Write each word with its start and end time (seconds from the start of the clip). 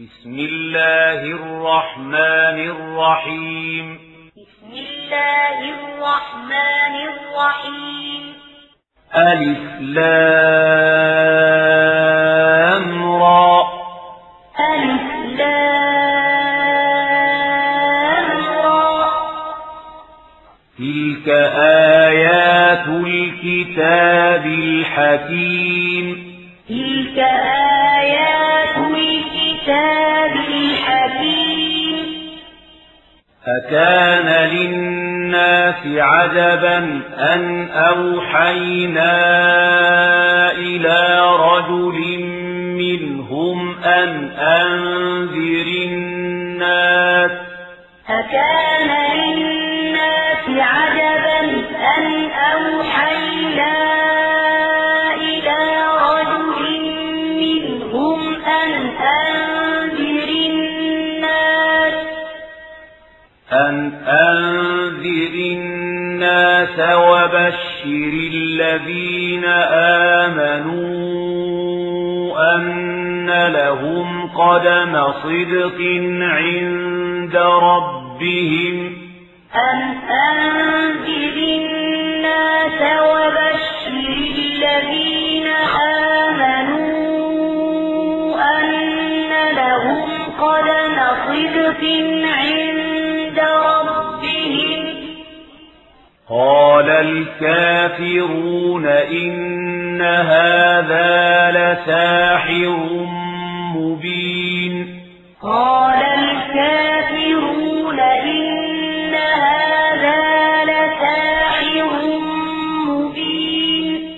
بسم 0.00 0.38
الله 0.38 1.20
الرحمن 1.24 2.58
الرحيم. 2.74 3.98
بسم 4.36 4.72
الله 4.72 5.58
الرحمن 5.74 6.94
الرحيم 7.12 8.22
ألف 9.16 9.80
لام 9.80 10.12
را. 13.22 13.56
ألف 14.74 15.08
لام 15.38 15.60
را 18.64 19.12
تلك 20.78 21.28
آيات 22.08 22.86
الكتاب 22.88 24.44
الحكيم. 24.46 26.06
تلك 26.68 27.18
آيات 27.18 27.61
أكان 33.72 34.50
للناس 34.50 35.86
عجبا 35.86 37.00
أن 37.18 37.68
أوحينا 37.70 39.12
إلى 40.52 41.20
رجل 41.40 42.24
منهم 42.76 43.82
أن 43.84 44.30
أنذر 44.38 45.66
الناس. 45.86 47.30
أكان 48.08 48.90
للناس 49.16 50.44
عجبا 50.48 51.40
أن 51.98 52.30
أوحينا 52.30 54.01
الناس 66.76 66.96
وبشر 66.96 68.12
الذين 68.34 69.44
آمنوا 70.24 70.94
أن 72.54 73.30
لهم 73.48 74.26
قدم 74.26 75.12
صدق 75.22 75.78
عند 76.22 77.36
ربهم. 77.36 78.76
أن 79.54 79.78
أنذر 80.10 81.36
الناس 81.36 82.80
وبشر 83.02 84.04
الذين 84.38 85.48
آمنوا 86.26 87.02
أن 88.58 88.70
لهم 89.56 90.08
قدم 90.40 90.96
صدق 91.28 91.82
عند 92.24 92.61
قال 96.32 96.90
الكافرون 96.90 98.86
إن 98.86 100.02
هذا 100.02 101.50
لساحر 101.50 102.78
مبين 103.76 105.02
قال 105.42 106.02
الكافرون 106.02 108.00
إن 108.00 109.14
هذا 109.14 110.64
لساحر 110.64 111.90
مبين 112.88 114.16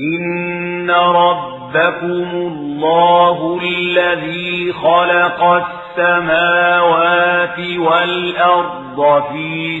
إن 0.00 0.90
ربكم 0.90 2.30
الله 2.34 3.60
الذي 3.62 4.72
خلق 4.72 5.42
السماوات 5.98 7.58
والأرض 7.78 9.22
في 9.32 9.80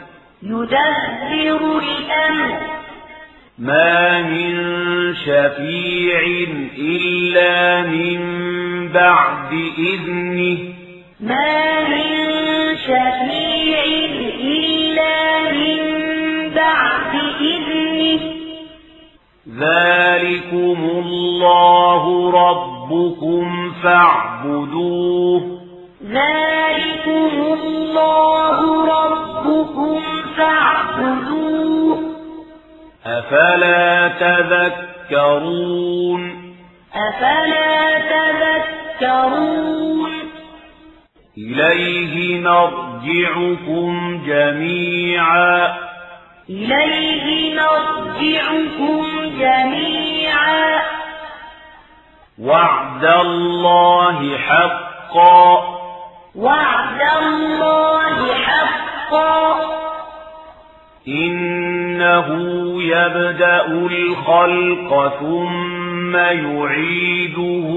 يدبر 0.43 1.77
الأمر. 1.77 2.59
ما 3.59 4.21
من 4.21 4.53
شفيع 5.15 6.47
إلا 6.77 7.81
من 7.81 8.19
بعد 8.93 9.53
إذنه. 9.77 10.57
ما 11.19 11.89
من 11.89 12.17
شفيع 12.77 13.83
إلا 14.39 15.51
من 15.51 15.79
بعد 16.55 17.15
إذنه. 17.41 18.19
ذلكم 19.59 20.89
الله 21.05 22.31
ربكم 22.31 23.71
فاعبدوه. 23.83 25.61
ذلكم 26.05 27.53
الله 27.63 28.85
ربكم 28.85 30.20
فاعبدوه 30.41 31.99
أفلا 33.05 34.07
تذكرون؟ 34.07 36.21
أفلا 36.93 37.99
تذكرون. 38.99 40.11
إليه 41.37 42.41
مرجعكم 42.41 44.21
جميعا. 44.25 45.77
إليه 46.49 47.55
مرجعكم 47.55 49.05
جميعا. 49.39 50.81
وعد 52.39 53.05
الله 53.05 54.37
حقا. 54.37 55.77
وعد 56.35 57.01
الله 57.23 58.33
حقا. 58.33 59.80
إنه 61.07 62.27
يبدأ 62.83 63.65
الخلق 63.67 65.13
ثم 65.19 66.15
يعيده 66.15 67.67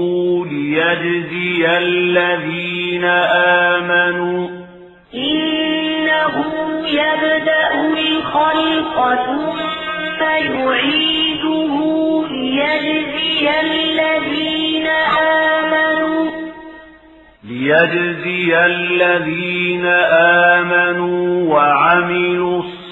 ليجزي 0.51 1.77
الذين 1.77 3.05
آمنوا. 3.05 4.49
إنه 5.13 6.45
يبدأ 6.87 7.71
الخلق 7.97 8.97
ثم 9.25 10.21
يعيده 10.23 11.75
ليجزي 12.31 13.49
الذين 13.61 14.87
آمنوا. 15.57 16.31
ليجزي 17.49 18.65
الذين 18.65 19.85
آمنوا 20.55 21.53
وعملوا 21.53 22.59
الصالحات 22.59 22.84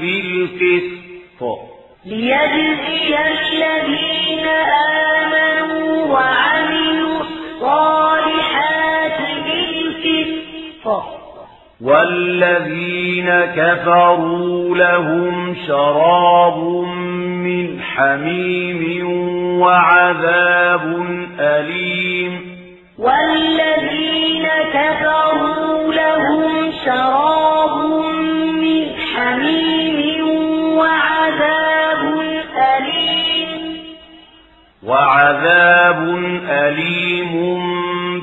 بالقسط. 0.00 1.42
ليجزي 2.06 3.16
الذين 3.16 4.46
آمنوا 5.18 6.06
وعملوا 6.12 7.20
الصالحات 7.20 9.18
بالقسط. 9.44 10.86
والذين 11.80 13.28
كفروا 13.56 14.76
لهم 14.76 15.56
شراب 15.66 16.58
من 17.46 17.80
حميم 17.82 18.82
وعذاب 19.60 20.84
أليم. 21.40 22.32
والذين 22.98 24.48
كفروا 24.72 25.92
لهم 25.92 26.72
شراب 26.84 27.76
من 27.86 28.11
حميم 29.22 30.28
وعذاب 30.78 32.20
أليم. 32.56 33.48
وعذاب 34.86 35.98
أليم 36.48 37.32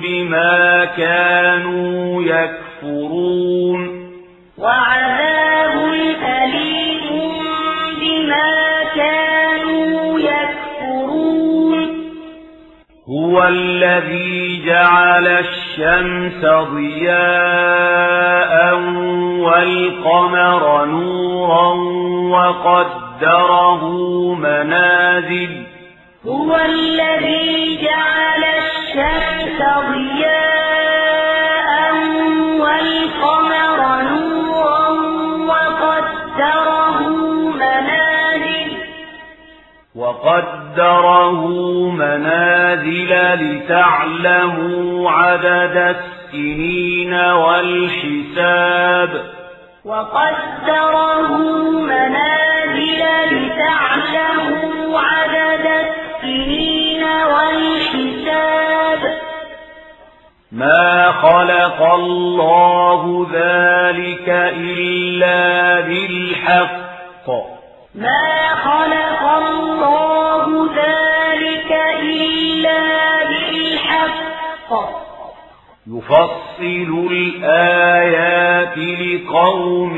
بما 0.04 0.86
كانوا 0.98 2.24
يكفرون. 2.24 4.10
وعذاب 4.58 5.94
أليم 6.24 7.34
بما 8.02 8.59
هو 13.30 13.44
الذي 13.48 14.66
جعل 14.66 15.28
الشمس 15.28 16.46
ضياء 16.74 18.54
والقمر 19.40 20.86
نورا 20.86 21.74
وقدره 22.34 23.84
منازل. 24.34 25.64
هو 26.28 26.56
الذي 26.56 27.80
جعل 27.82 28.44
الشمس 28.44 29.60
ضياء 29.92 31.09
وقدره 40.24 41.48
منازل 41.90 43.12
لتعلموا 43.34 45.12
عدد 45.12 45.96
السنين 45.96 47.14
والحساب. 47.14 49.10
وقدره 49.86 51.38
منازل 51.82 53.02
لتعلموا 53.32 55.00
عدد 55.00 55.66
السنين 55.66 57.04
والحساب. 57.04 59.02
ما 60.52 61.12
خلق 61.12 61.94
الله 61.94 63.28
ذلك 63.34 64.30
إلا 64.58 65.80
بالحق. 65.80 67.59
ما 67.96 68.48
خلق 68.56 69.24
الله 69.30 70.70
ذلك 70.76 71.72
إلا 72.02 72.80
بالحق. 73.28 74.72
يفصل 75.88 77.08
الآيات 77.12 78.78
لقوم 78.78 79.98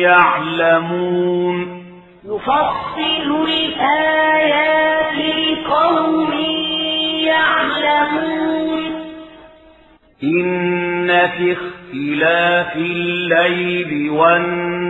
يعلمون. 0.00 1.84
يفصل 2.24 3.48
الآيات 3.48 5.14
لقوم 5.14 6.32
يعلمون. 7.24 8.82
إن 10.22 11.08
في 11.08 11.52
اختلاف 11.52 12.76
الليل 12.76 14.10
والنهار 14.10 14.81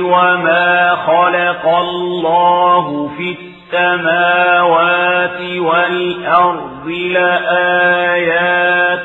وما 0.00 0.96
خلق 1.06 1.68
الله 1.68 3.10
في 3.16 3.36
السماوات 3.38 5.40
والأرض 5.58 6.86
لآيات 6.88 9.02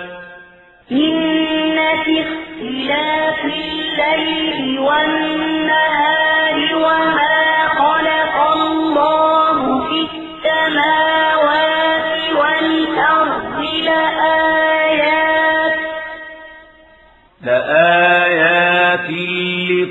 إن 0.91 1.77
في 2.05 2.21
اختلاف 2.21 3.45
الليل 3.45 4.79
والنهار 4.79 6.22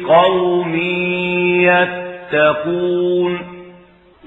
لقوم 0.02 0.74
يتقون. 2.32 3.38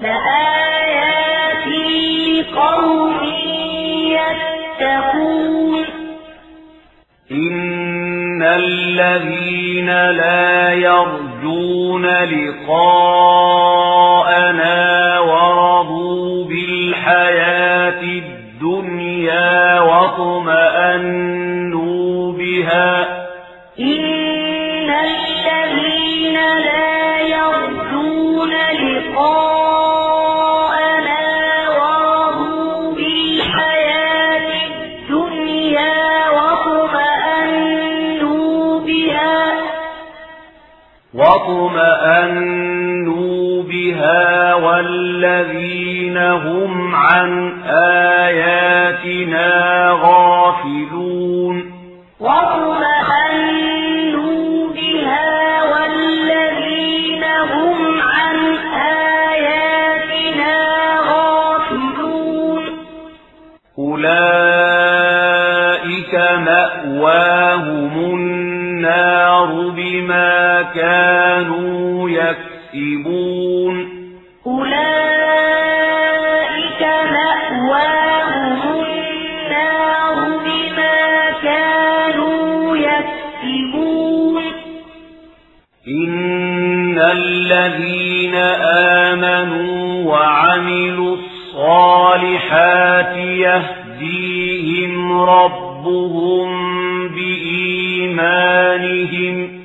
لآيات 0.02 1.66
لقوم 1.66 3.20
يتقون. 4.80 5.84
إن 7.32 8.42
الذين 8.42 9.86
لا 10.10 10.72
يرجون 10.72 12.06
لقاءنا 12.06 13.18
ورضوا 15.18 16.44
بالحياة 16.44 18.02
الدنيا 18.02 19.80
واطمأنوا 19.80 21.45
لقاءنا 29.16 30.88
بالحياة 32.96 34.48
الدنيا 34.66 36.30
واطمأنوا 41.14 42.42
بها 43.62 44.54
والذين 44.54 46.16
هم 46.18 46.94
عن 46.94 47.62
آياتنا 47.68 49.48
غافلون. 50.02 50.75
كانوا 70.74 72.10
يكسبون. 72.10 73.74
أولئك 74.46 74.76
مأواهم 77.12 78.60
النار 78.84 80.16
بما 80.44 81.30
كانوا 81.42 82.76
يكسبون. 82.76 84.42
إن 85.88 86.98
الذين 86.98 88.34
آمنوا 89.14 90.04
وعملوا 90.12 91.16
الصالحات 91.16 93.16
يهديهم 93.16 94.94
ربهم 95.20 96.48
بإيمانهم 97.08 99.55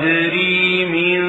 تجري 0.00 0.84
من 0.84 1.20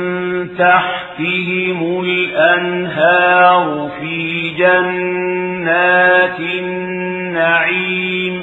تحتهم 0.58 1.80
الأنهار 2.04 3.90
في 4.00 4.50
جنات 4.50 6.40
النعيم. 6.40 8.34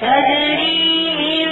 تجري 0.00 1.14
من 1.20 1.48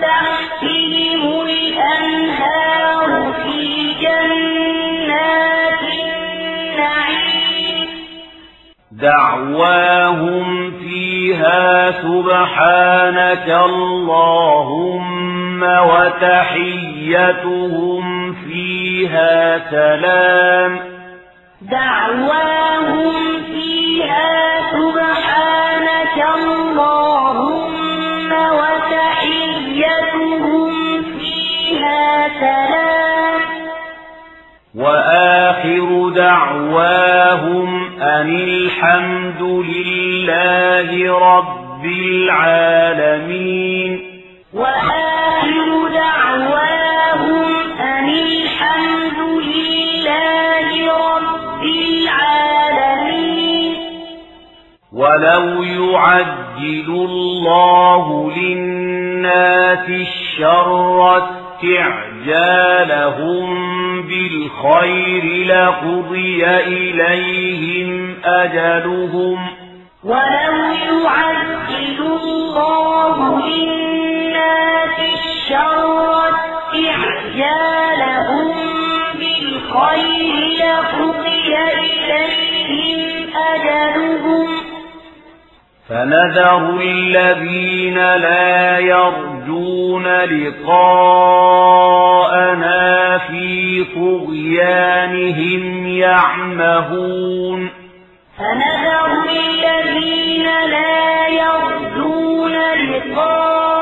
تحتهم 0.00 1.22
الأنهار 1.50 3.10
في 3.42 3.60
جنات 4.02 5.82
النعيم. 6.04 7.88
دعواهم 8.92 10.46
فيها 10.70 11.90
سبحانك 11.90 13.48
اللهم 13.48 15.17
وتحيتهم 15.62 17.22
فيها 18.32 19.58
سلام. 19.70 20.78
دعواهم 21.62 23.14
فيها 23.46 24.60
سبحانك 24.70 26.24
اللهم 26.34 28.32
وتحيتهم 28.32 29.92
فيها 31.02 32.28
سلام. 32.40 33.40
وآخر 34.74 36.08
دعواهم 36.08 38.00
أن 38.02 38.30
الحمد 38.30 39.42
لله 39.42 41.18
رب 41.36 41.84
العالمين. 41.84 44.00
وآخر 44.54 45.17
دعواهم 45.92 47.46
أن 47.80 48.08
الحمد 48.08 49.18
لله 49.42 50.68
رب 51.08 51.62
العالمين. 51.62 53.74
ولو 54.92 55.62
يعجل 55.62 56.88
الله 56.88 58.32
للناس 58.36 59.88
الشر 59.88 61.18
استعجالهم 61.58 63.46
بالخير 64.02 65.24
لقضي 65.46 66.46
إليهم 66.46 68.14
أجلهم. 68.24 69.38
ولو 70.04 70.56
يعجل 71.04 71.98
الله 72.22 73.16
للناس 73.46 74.98
الشر 75.48 76.28
استعجالهم 76.74 78.54
بالخير 79.14 80.34
لقضي 80.60 81.56
إليهم 81.56 83.02
أجلهم. 83.54 84.48
فنذر 85.88 86.62
الذين 86.80 87.98
لا 87.98 88.78
يرجون 88.78 90.06
لقاءنا 90.24 91.18
في 93.18 93.84
طغيانهم 93.94 95.64
يعمهون. 95.86 97.70
فنذر 98.38 99.10
الذين 99.30 100.46
لا 100.46 101.28
يرجون 101.28 102.56
لقاءنا 102.92 103.77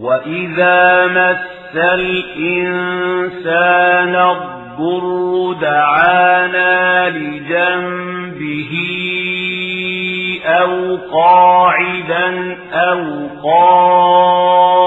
وإذا 0.00 1.06
مس 1.06 1.76
الإنسان 1.94 3.34
الضر 4.14 5.52
دعانا 5.60 7.08
لجنبه 7.10 8.72
أو 10.46 10.96
قاعدا 11.12 12.56
أو 12.72 13.28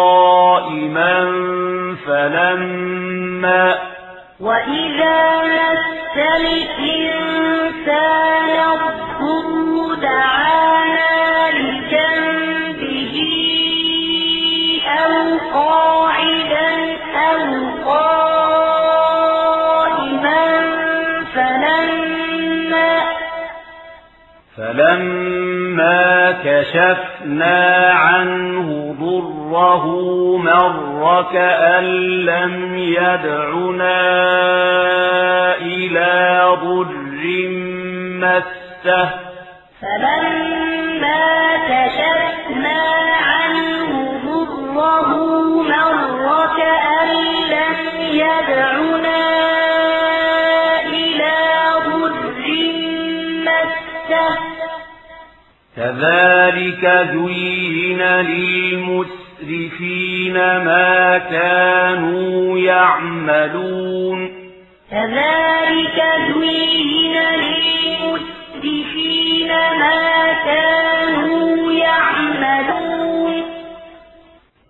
قائما 0.04 1.16
فلما 2.08 3.76
وإذا 4.40 5.42
مس 5.44 6.18
الإنسان 6.42 7.70
الضر 8.74 9.96
دعانا 10.02 11.14
لجنبه 11.52 12.43
قاعدا 15.54 16.98
أو 17.16 17.40
قائما 17.86 18.74
فلما 21.36 23.00
فلما 24.58 26.32
كشفنا 26.46 27.90
عنه 27.94 28.96
ضره 29.00 29.86
مر 30.38 31.26
كأن 31.34 31.84
لم 32.26 32.78
يدعنا 32.78 34.04
إلى 35.56 36.44
ضر 36.64 37.24
مسه 38.22 39.10
فلما 39.82 41.58
كشفنا 41.70 42.82
عنه 43.26 43.73
مر 45.64 46.48
كأن 46.58 47.12
لم 47.50 47.78
يدعنا 48.12 49.24
إلى 50.86 51.34
كذلك 55.78 56.84
زين 57.14 58.02
للمسرفين 58.32 59.54
ما 60.34 61.18
كانوا 61.18 62.58
يعملون 62.60 64.20
كذلك 64.92 66.04
زين 66.34 67.16
للمسرفين 68.04 69.48
ما 69.50 70.34
كانوا 70.46 70.93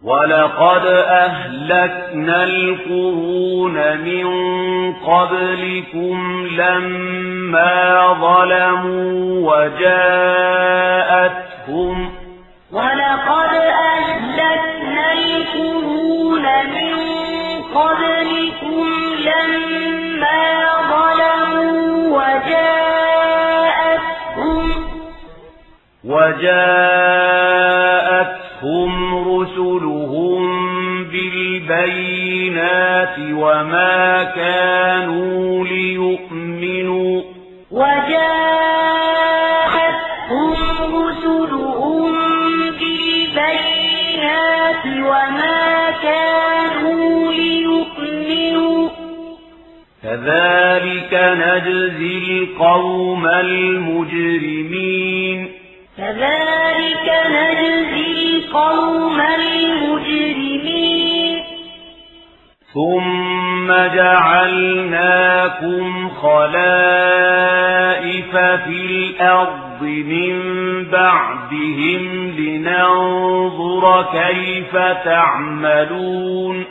ولقد 0.03 0.85
أهلكنا 0.85 2.43
القرون 2.43 3.97
من 3.97 4.27
قبلكم 4.93 6.47
لما 6.57 8.13
ظلموا 8.13 9.51
وجاءتهم 9.51 10.93
ولقد 12.71 13.53
أهلكنا 13.55 15.13
القرون 15.13 16.43
من 16.65 16.95
قبلكم 17.75 18.85
لما 19.25 20.43
ظلموا 20.89 22.17
وجاءتهم 22.17 23.23
وجاءتهم 26.03 27.42
بالبينات 33.03 33.33
وما 33.33 34.23
كانوا 34.23 35.65
ليؤمنوا 35.65 37.21
وجاءتهم 39.73 40.95
رسلهم 40.95 42.11
بالبينات 42.79 44.05
وما 44.85 45.91
كانوا 46.03 47.31
ليؤمنوا 47.31 48.89
كذلك 50.03 51.13
نجزي 51.13 52.37
القوم 52.37 53.27
المجرمين 53.27 54.69
كذلك 55.97 57.07
نجزي 57.29 58.37
القوم 58.37 59.21
المجرمين 59.21 61.12
ثم 62.73 63.67
جعلناكم 63.95 65.29
خلائف 66.09 67.23
في 68.35 68.85
الأرض 68.85 69.81
من 69.81 70.33
بعدهم 70.91 72.31
لننظر 72.37 74.05
كيف 74.11 74.77
تعملون 75.05 76.65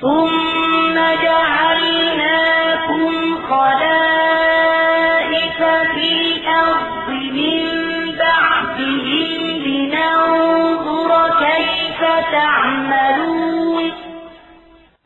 ثم 0.00 0.94
جعلناكم 1.22 3.12
خلائف 3.50 4.78
في 5.94 6.06
الأرض 6.20 7.08
من 7.10 7.62
بعدهم 8.18 9.32
لننظر 9.66 11.10
كيف 11.38 12.00
تعملون 12.32 13.43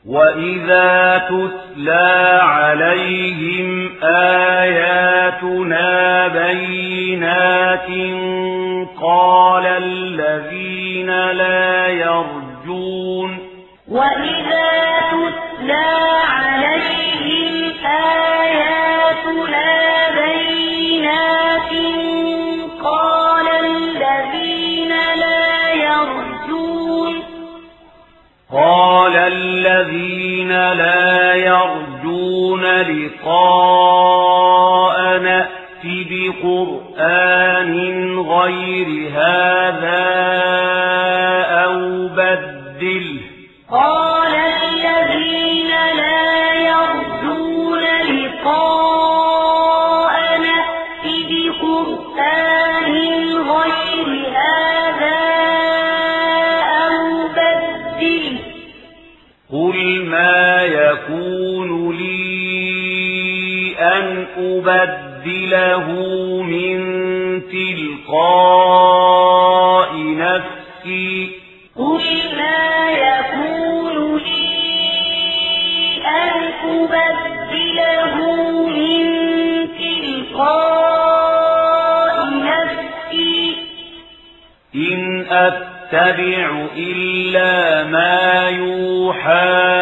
وإذا 0.08 1.18
تتلى 1.28 2.40
عليهم 2.42 3.92
آياتنا 4.02 5.88
بينات 6.28 7.88
قال 9.02 9.66
الذين 9.66 11.10
لا 11.30 11.88
يرجون 11.88 13.38
وإذا 13.88 14.98
تتلى 15.12 15.86
عليهم 16.28 17.72
آياتنا 17.86 19.68
بينات 20.20 21.72
قال 22.84 23.46
الذين 23.48 24.92
لا 25.20 25.72
يرجون 25.72 27.22
قال 28.52 28.77
لا 30.74 31.34
يرجون 31.34 32.64
لقاء 32.80 34.18
نأت 35.18 35.48
بقرآن 36.10 37.72
غير 38.18 39.10
هذا 39.14 40.07
أن 63.78 64.26
أبدله 64.38 65.86
من 66.42 66.78
تلقاء 67.50 68.98
نفسي 69.96 71.30
قل 71.76 72.02
ما 72.36 72.90
يكون 72.90 74.16
لي 74.16 74.48
أن 76.06 76.32
أبدله 76.64 78.16
من 78.66 79.04
تلقاء 79.78 80.96
نفسي 82.30 83.56
إن 84.74 85.26
أتبع 85.30 86.66
إلا 86.76 87.84
ما 87.84 88.48
يوحى 88.48 89.78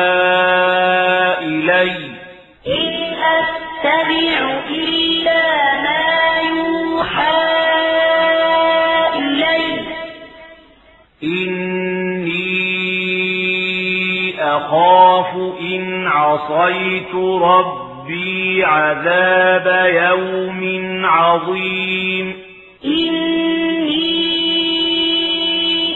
أخاف 14.66 15.30
إن 15.60 16.06
عصيت 16.06 17.14
ربي 17.42 18.64
عذاب 18.64 19.66
يوم 19.94 20.60
عظيم. 21.04 22.36
إني 22.84 23.96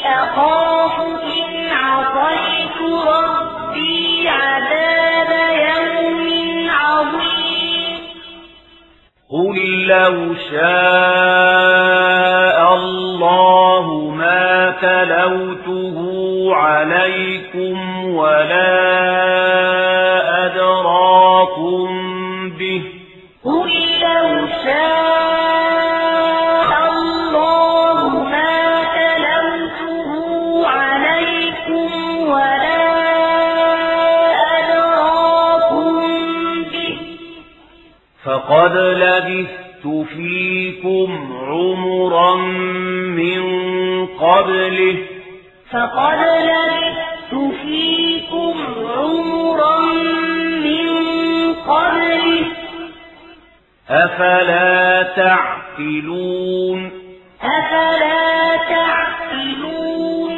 أخاف 0.06 1.00
إن 1.22 1.68
عصيت 1.72 2.78
ربي 3.06 4.28
عذاب 4.28 5.30
يوم 5.70 6.26
عظيم. 6.70 7.98
قل 9.30 9.58
لو 9.86 10.34
شاء 10.50 11.80
الله 12.74 13.84
ما 14.16 14.74
تلوته 14.82 15.96
عليكم 16.54 17.89
ولا 18.40 18.72
أدراكم 20.46 21.88
به 22.58 22.82
قل 23.44 23.70
لو 24.02 24.46
شاء 24.64 25.90
الله 26.92 27.98
ما 28.24 28.56
تلوته 28.96 30.10
عليكم 30.68 31.90
ولا 32.28 32.84
أدراكم 34.58 35.94
به 36.72 36.96
فقد 38.24 38.74
لبثت 38.76 39.84
فيكم 40.16 41.08
عمرا 41.46 42.34
من 43.20 43.42
قبله 44.06 44.96
فقد 45.72 46.39
أفلا 54.20 55.02
تعقلون 55.02 56.90
أفلا 57.42 58.56
تعقلون 58.68 60.32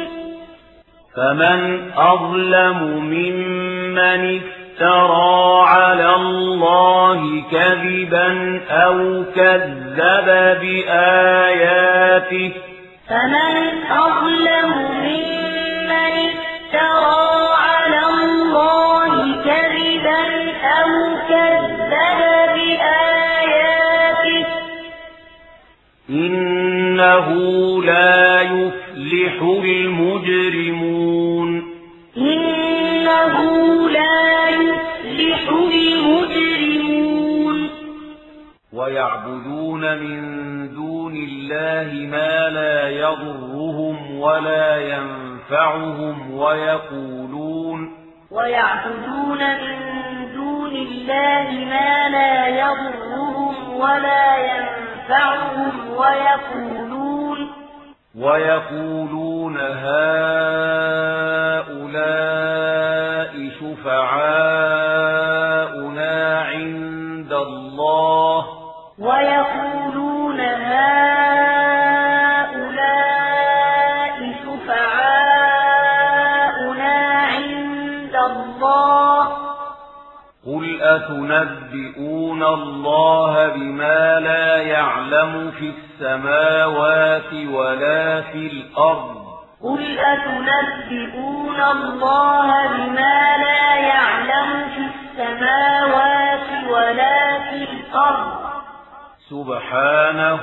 فمن 1.15 1.91
أظلم 1.97 2.79
ممن 3.03 4.41
افترى 4.41 5.63
على 5.67 6.15
الله 6.15 7.43
كذبا 7.51 8.61
أو 8.71 9.23
كذب 9.35 10.27
بآياته 10.61 12.51
فمن 13.09 13.83
أظلم 13.91 15.02
إنه 27.03 27.83
لا 27.83 28.41
يفلح 28.41 29.41
المجرمون. 29.65 31.49
إنه 32.17 33.35
لا 33.89 34.49
يفلح 34.49 35.49
المجرمون. 35.73 37.69
ويعبدون 38.73 39.97
من 39.97 40.21
دون 40.73 41.15
الله 41.15 41.89
ما 41.93 42.49
لا 42.49 42.89
يضرهم 42.89 44.19
ولا 44.19 44.77
ينفعهم 44.77 46.37
ويقولون. 46.37 47.91
ويعبدون 48.31 49.39
من 49.39 49.77
دون 50.35 50.75
الله 50.75 51.65
ما 51.65 52.09
لا 52.09 52.47
يضرهم 52.47 53.73
ولا 53.75 54.37
ينفعهم 54.37 55.73
ويقولون. 55.89 56.92
ويقولون 58.21 59.57
هؤلاء 59.57 60.03
شفعاؤنا 63.59 64.91
عند 66.41 67.33
الله. 67.33 68.45
ويقولون 68.99 70.39
هؤلاء 70.39 71.52
أتنبئون 80.83 82.43
الله 82.43 83.47
بما 83.47 84.19
لا 84.19 84.57
يعلم 84.57 85.51
في 85.51 85.71
السماوات 85.71 87.33
ولا 87.51 88.21
في 88.21 88.47
الأرض؟ 88.47 89.23
قل 89.63 89.99
أتنبئون 89.99 91.61
الله 91.61 92.67
بما 92.67 93.37
لا 93.37 93.75
يعلم 93.75 94.69
في 94.75 94.81
السماوات 94.93 96.47
ولا 96.69 97.39
في 97.39 97.63
الأرض؟ 97.63 98.33
سبحانه 99.29 100.41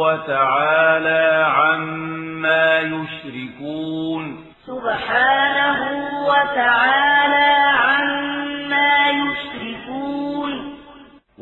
وتعالى 0.00 1.46
عما 1.56 2.80
يشركون. 2.80 4.44
سبحانه 4.66 5.80
وتعالى 6.28 7.52
عما 7.84 9.08
يشركون. 9.08 9.51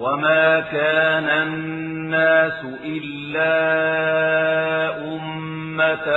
وما 0.00 0.60
كان 0.60 1.28
الناس 1.28 2.64
إلا 2.84 3.54
أمة 4.98 6.08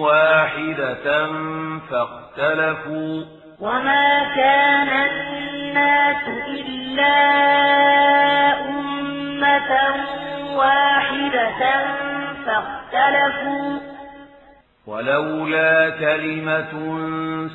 واحدة 0.00 1.26
فاختلفوا 1.90 3.24
وما 3.60 4.26
كان 4.36 4.88
الناس 4.88 6.24
إلا 6.48 7.16
أمة 8.68 9.72
واحدة 10.56 11.62
فاختلفوا 12.46 13.78
ولولا 14.88 15.90
كلمة 15.90 16.72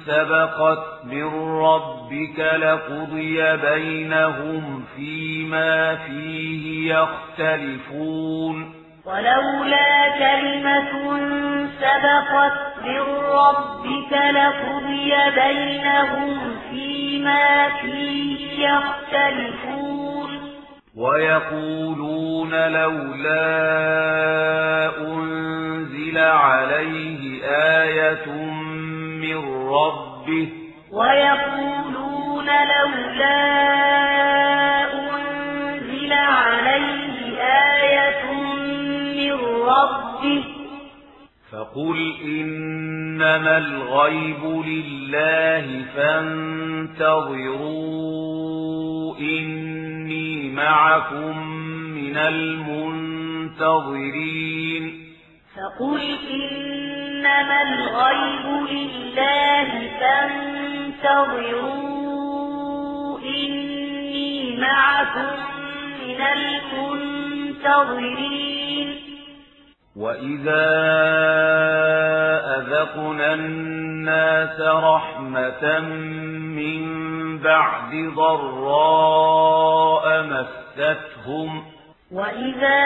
سبقت 0.05 1.05
من 1.05 1.57
ربك 1.59 2.39
لقضي 2.39 3.57
بينهم 3.57 4.83
فيما 4.95 5.95
فيه 5.95 6.93
يختلفون. 6.93 8.73
ولولا 9.05 10.09
كلمة 10.19 10.91
سبقت 11.79 12.57
من 12.83 13.01
ربك 13.33 14.13
لقضي 14.13 15.13
بينهم 15.35 16.37
فيما 16.69 17.69
فيه 17.81 18.67
يختلفون. 18.69 19.92
ويقولون 20.97 22.51
لولا 22.71 23.41
أنزل 25.01 26.17
عليه 26.17 27.43
آية 27.81 28.31
من 29.21 29.37
ربه. 29.69 30.49
ويقولون 30.91 32.45
لولا 32.45 33.43
أنزل 34.93 36.13
عليه 36.13 37.37
آية 37.41 38.33
من 39.15 39.33
ربه. 39.65 40.62
فقل 41.53 42.13
إنما 42.23 43.57
الغيب 43.57 44.43
لله 44.65 45.85
فانتظروا 45.95 46.37
إني 49.19 50.49
معكم 50.49 51.47
من 51.93 52.17
المنتظرين 52.17 53.63
فقل 55.55 56.01
إنما 56.31 57.61
الغيب 57.61 58.45
لله 58.71 59.69
فانتظروا 61.03 61.59
إني 63.19 64.57
معكم 64.57 65.31
من 66.01 66.21
المنتظرين 66.21 67.93
وإذا 69.95 70.65
أذقنا 72.57 73.33
الناس 73.33 74.61
رحمة 74.61 75.79
من 76.59 76.83
بعد 77.39 78.11
ضراء 78.15 80.05
مستهم 80.23 81.63
وإذا 82.11 82.83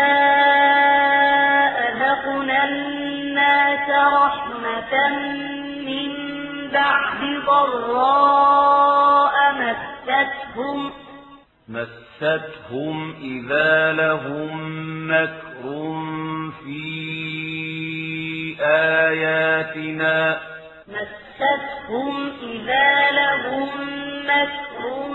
أذقنا 1.88 2.63
الناس 2.65 3.89
رحمة 4.13 5.10
من 5.86 6.12
بعد 6.74 7.22
ضراء 7.48 9.36
مستهم 9.54 10.91
مستهم 11.69 13.15
إذا 13.21 13.93
لهم 13.93 14.51
مكر 15.12 15.63
في 16.63 16.88
آياتنا. 18.62 20.39
مستهم 20.88 22.32
إذا 22.41 23.12
لهم 23.12 23.69
مكر 24.25 25.13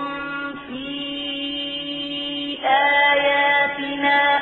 في 0.66 2.58
آياتنا. 2.66 4.40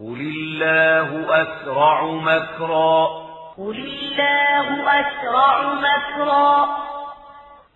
قل 0.00 0.20
الله 0.20 1.42
أسرع 1.42 2.04
مكرا. 2.04 3.06
قل 3.58 3.76
الله 3.76 5.00
أسرع 5.00 5.74
مكرا. 5.74 6.87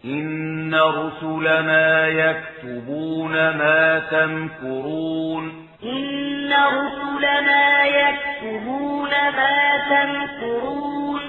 إن 0.05 0.75
رسلنا 0.75 2.07
يكتبون 2.09 3.33
ما 3.33 3.99
تمكرون 4.11 5.69
إن 5.83 6.53
رسلنا 6.53 7.85
يكتبون 7.85 9.11
ما 9.11 9.79
تمكرون 9.91 11.21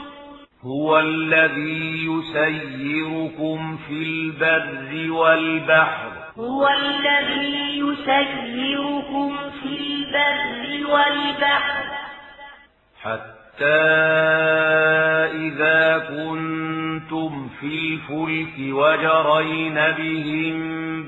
هو 0.64 1.00
الذي 1.00 2.06
يسيركم 2.06 3.78
في 3.88 4.04
البر 4.04 5.12
والبحر 5.12 6.12
هو 6.38 6.68
الذي 6.68 7.80
يسيركم 7.80 9.38
في 9.62 9.78
البر 9.78 10.92
والبحر 10.92 11.84
حتى 13.04 13.43
إذا 15.34 15.98
كنتم 16.10 17.50
في 17.60 17.66
الفلك 17.66 18.54
وجرين 18.60 19.76
بهم 19.76 20.58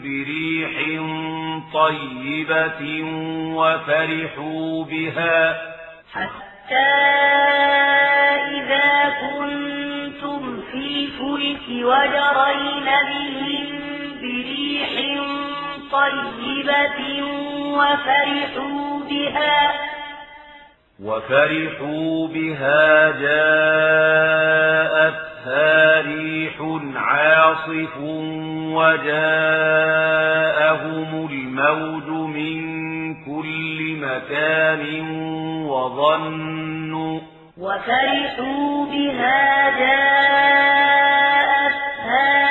بريح 0.01 1.01
طيبة 1.73 3.03
وفرحوا 3.55 4.85
بها 4.85 5.57
حتى 6.13 6.75
إذا 8.57 9.13
كنتم 9.21 10.61
في 10.71 10.77
الفلك 10.77 11.65
وجرين 11.69 12.85
بهم 13.09 13.67
بريح 14.21 14.91
طيبة 15.91 17.23
وفرحوا 17.77 18.99
بها 19.09 19.94
وفرحوا 21.03 22.27
بها 22.27 23.11
جاءتها 23.11 24.41
ريح 26.01 26.55
عاصف 26.95 27.97
وجاءهم 28.75 29.25
الموج 31.31 32.07
من 32.35 32.75
كل 33.25 33.97
مكان 34.01 35.01
وظنوا 35.67 37.19
وفرحوا 37.57 38.85
بها 38.85 39.69
جاءتها 39.79 41.15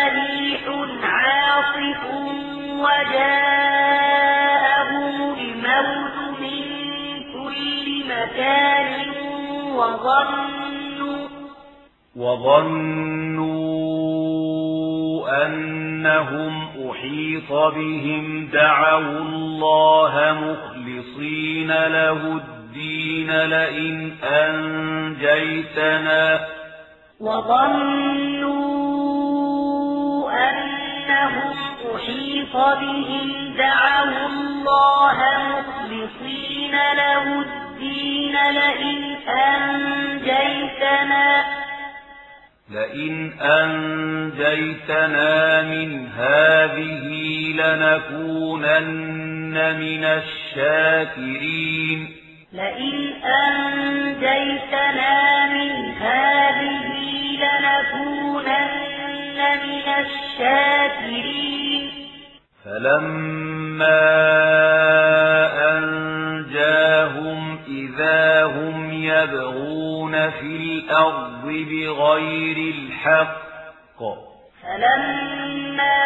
ريح 0.08 0.62
عاصف 1.02 2.04
وجاءهم 2.78 3.73
وظنوا 9.76 11.28
وظنوا 12.16 13.54
أنهم 15.46 16.68
أحيط 16.90 17.52
بهم 17.52 18.48
دعوا 18.52 19.18
الله 19.18 20.36
مخلصين 20.40 21.68
له 21.68 22.36
الدين 22.36 23.44
لئن 23.44 24.12
أنجيتنا. 24.22 26.24
وظنوا 27.20 28.64
أنهم 30.30 31.54
أحيط 31.94 32.56
بهم 32.56 33.54
دعوا 33.58 34.26
الله 34.26 35.18
مخلصين 35.50 36.72
له 36.72 37.40
الدين. 37.40 37.63
لئن 38.54 39.16
أنجيتنا 39.28 40.84
لئن 42.70 43.32
أنجيتنا 43.40 45.32
من 45.62 46.08
هذه 46.08 47.08
لنكونن 47.52 48.94
من 49.80 50.04
الشاكرين. 50.04 52.00
لئن 52.52 53.12
أنجيتنا 53.24 55.14
من 55.46 55.70
هذه 56.00 56.86
لنكونن 57.44 58.58
من 59.66 59.86
الشاكرين. 60.04 61.84
فلما 62.64 64.24
أنجاهم 66.54 67.58
إذا 67.68 68.44
هم 68.44 68.92
يبغون 68.92 70.30
في 70.30 70.56
الأرض 70.56 71.44
بغير 71.44 72.74
الحق 72.74 73.98
فلما 74.62 76.04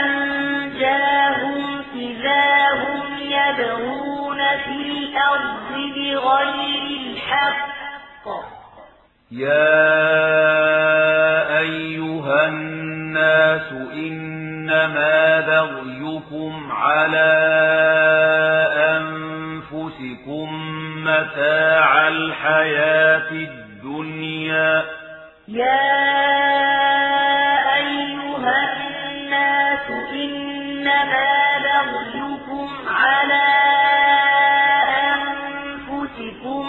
أنجاهم 0.00 1.82
إذا 1.94 2.68
هم 2.74 3.18
يبغون 3.18 4.38
في 4.38 4.76
الأرض 4.90 5.72
بغير 5.94 6.82
الحق 7.00 8.26
يا 9.30 9.98
أيها 11.58 12.48
الناس 12.48 13.72
إنما 13.92 15.40
بغيكم 15.40 16.72
على 16.72 17.52
متاع 21.22 22.08
الحياة 22.08 23.30
الدنيا. 23.30 24.84
يا 25.48 25.82
أيها 27.76 28.56
الناس 28.72 29.86
إنما 30.12 31.32
بغيكم 31.64 32.68
على 32.88 33.48
أنفسكم 35.14 36.64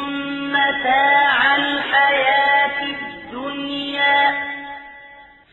متاع 0.53 1.55
الحياة 1.55 2.79
الدنيا. 2.83 4.19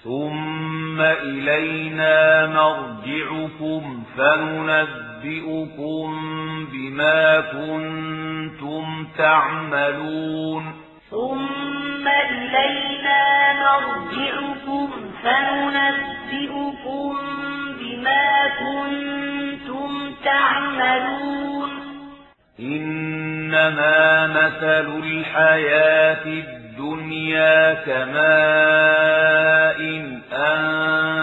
ثم 0.05 1.01
إلينا 1.01 2.47
مرجعكم 2.47 3.83
فننبئكم 4.17 5.69
بما 6.73 7.41
كنتم 7.41 8.30
تعملون. 9.21 10.65
ثم 11.11 12.09
إلينا 12.09 13.23
مرجعكم 13.53 14.89
فننبئكم 15.23 17.13
بما 17.81 18.27
كنتم 18.61 19.91
تعملون. 20.25 21.71
إنما 22.61 24.27
مثل 24.27 24.89
الحياة 25.05 26.25
الدنيا 26.27 27.75
كماء 27.75 28.21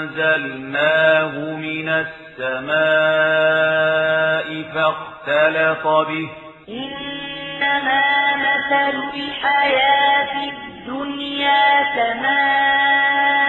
أنزلناه 0.09 0.75
من 1.55 1.89
السماء 1.89 2.77
فاختلط 4.73 5.85
به. 5.87 6.29
إنما 7.67 8.35
مثل 8.35 8.95
الحياة 9.13 10.33
الدنيا 10.49 11.83
كماء 11.95 13.47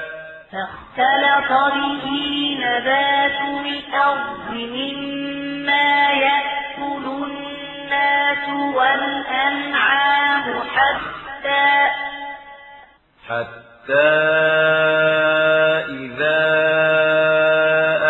فاختلط 0.52 1.52
به 1.74 2.58
نبات 2.60 3.42
الأرض 3.66 4.52
مما 4.52 6.12
يأكل 6.12 7.06
الناس 7.06 8.50
والأنعام 8.76 10.44
حتى 10.76 11.88
حتى 13.30 14.08
إذا 15.90 16.48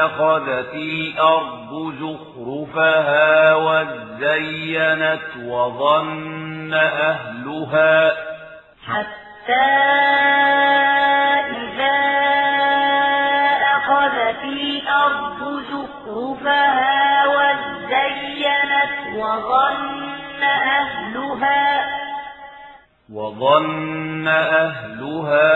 أخذت 0.06 0.74
الأرض 0.74 1.94
زخرفها 2.00 3.56
وزينت 3.56 5.38
وظن 5.46 6.74
أهلها 6.74 8.12
حتى 8.88 9.28
زخرفها 16.18 17.26
وزينت 17.28 18.94
وظن 19.16 20.44
أهلها 20.44 21.86
وظن 23.14 24.28
أهلها 24.28 25.50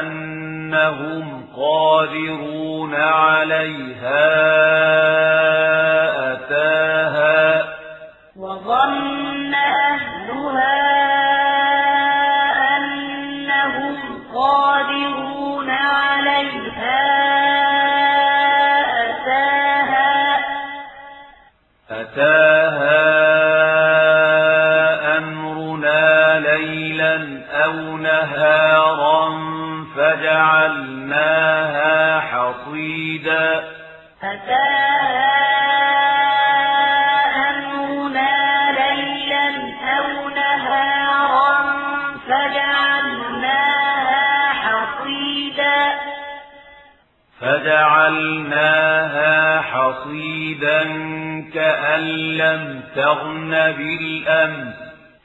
أنهم 0.00 1.46
قادرون 1.56 2.94
عليها 2.94 4.28
أتاها 6.32 7.64
وظن 8.36 9.54
أهلها 9.54 10.97
فجعلناها 47.40 49.34
حصيدا 49.60 50.82
كأن 51.54 52.00
لم 52.36 52.82
تغن 52.96 53.50
بالأمس. 53.50 54.74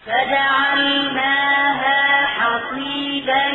فجعلناها 0.05 2.01
حصيدا 2.25 3.49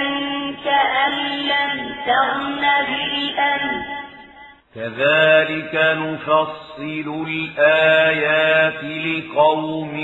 كأن 0.64 1.12
لم 1.38 1.94
تغن 2.06 2.64
بالأمس. 2.88 3.86
كذلك 4.74 5.74
نفصل 5.98 7.26
الآيات 7.28 8.84
لقوم 8.84 9.96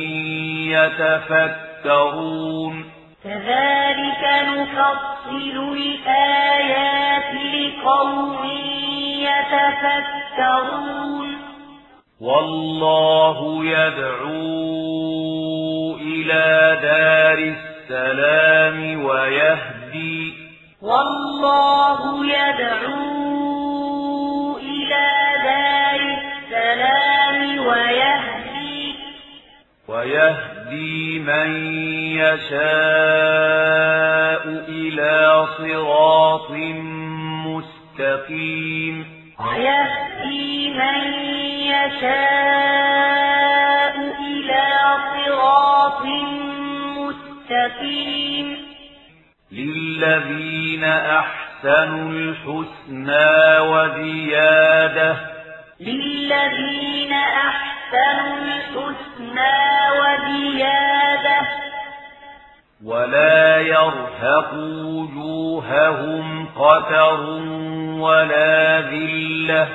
يتفكرون. 1.84 2.74
كذلك 3.24 4.22
نفصل 4.48 5.13
الآيات 5.72 7.34
لقوم 7.34 8.44
يتفكرون 9.74 11.28
والله 12.20 13.64
يدعو 13.64 14.34
إلى 15.96 16.78
دار 16.82 17.38
السلام 17.38 19.04
ويهدي 19.04 20.34
والله 20.82 22.26
يدعو 22.26 22.98
إلى 24.58 25.06
دار 25.44 26.00
السلام 26.18 27.38
ويهدي 27.66 28.94
ويهدي 29.88 30.53
من 31.18 31.50
يشاء 32.16 32.64
إلى 34.68 35.46
صراط 35.58 36.50
مستقيم. 37.46 38.96
ويهدي 39.40 40.70
من 40.70 41.00
يشاء 41.60 42.34
إلى 44.20 44.66
صراط 45.14 46.02
مستقيم. 46.98 48.46
للذين 49.52 50.84
أحسنوا 50.84 52.10
الحسنى 52.10 53.58
وزيادة 53.58 55.33
للذين 55.80 57.12
أحسنوا 57.12 58.36
الحسنى 58.36 59.90
وزيادة 60.00 61.40
ولا 62.84 63.58
يرهق 63.58 64.54
وجوههم 64.54 66.46
قتر 66.46 67.20
ولا 68.00 68.80
ذلة. 68.80 69.68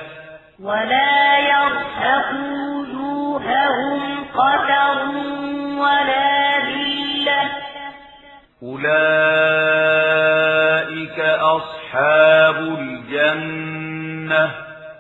ولا 0.59 1.39
يرهق 1.39 2.31
وجوههم 2.75 4.25
قتر 4.35 4.97
ولا 5.79 6.59
ذلة. 6.59 7.49
أولئك 8.63 8.89
أصحاب 11.39 12.57
الجنة. 12.79 14.68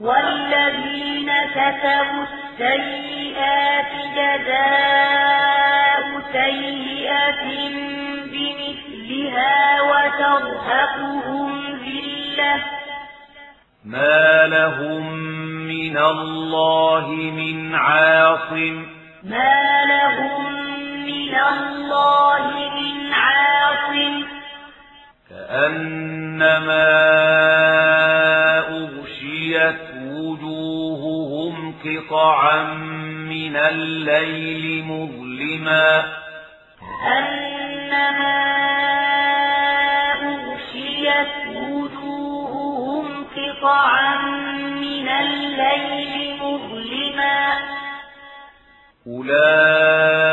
والذين 0.00 1.32
كسبوا 1.54 2.24
السيئات 2.24 3.92
جزاء 4.16 5.58
سيئة 6.32 7.44
بمثلها 8.32 9.80
وترهقهم 9.80 11.50
ذلة. 11.66 12.54
ما 13.84 14.46
لهم 14.46 15.12
من 15.66 15.98
الله 15.98 17.06
من 17.10 17.74
عاصم. 17.74 18.86
ما 19.22 19.84
لهم 19.84 20.52
من 21.06 21.34
الله 21.34 22.44
من 22.74 23.12
عاصم. 23.12 24.24
كأنما 25.30 26.88
أغشيت 29.48 29.80
وجوههم 30.04 31.74
قطعا 31.84 32.74
من 33.28 33.56
الليل 33.56 34.84
مظلما. 34.84 36.04
أنما 37.18 38.38
أغشيت 40.22 41.56
وجوههم 41.56 43.24
قطعا 43.36 44.16
من 44.80 45.08
الليل 45.08 46.36
مظلما. 46.42 47.58
أولئك 49.06 50.27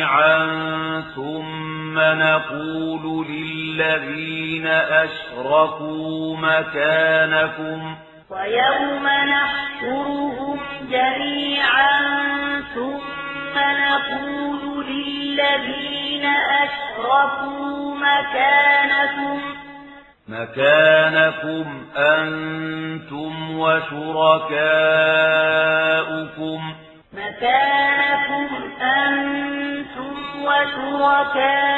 جميعا 0.00 1.04
ثم 1.14 1.98
نقول 1.98 3.26
للذين 3.26 4.66
أشركوا 4.66 6.36
مكانكم. 6.36 7.96
ويوم 8.30 9.06
نحشرهم 9.06 10.58
جميعا 10.90 12.00
ثم 12.74 13.58
نقول 13.58 14.86
للذين 14.86 16.26
أشركوا 16.62 17.94
مكانكم. 17.94 19.40
مكانكم 20.28 21.84
أنتم 21.96 23.58
وشركاؤكم. 23.58 24.60
مكانكم 27.12 28.48
أنتم 28.82 29.49
وشركاؤكم 30.50 31.70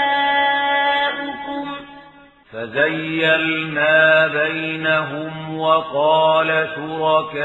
فزيلنا 2.52 4.26
بينهم 4.26 5.58
وقال 5.58 6.68
شركاؤهم 6.76 7.42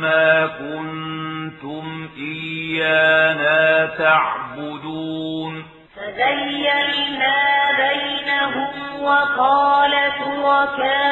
ما 0.00 0.46
كنتم 0.46 2.08
إيانا 2.18 3.86
تعبدون. 3.86 5.64
فزيلنا 5.96 7.38
بينهم 7.82 8.74
وقال 9.02 9.92
شركاؤهم 10.18 11.06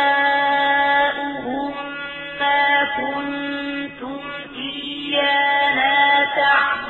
ما 2.41 2.65
كنتم 2.97 4.21
إيانا 4.57 5.95
تعبدون. 6.37 6.84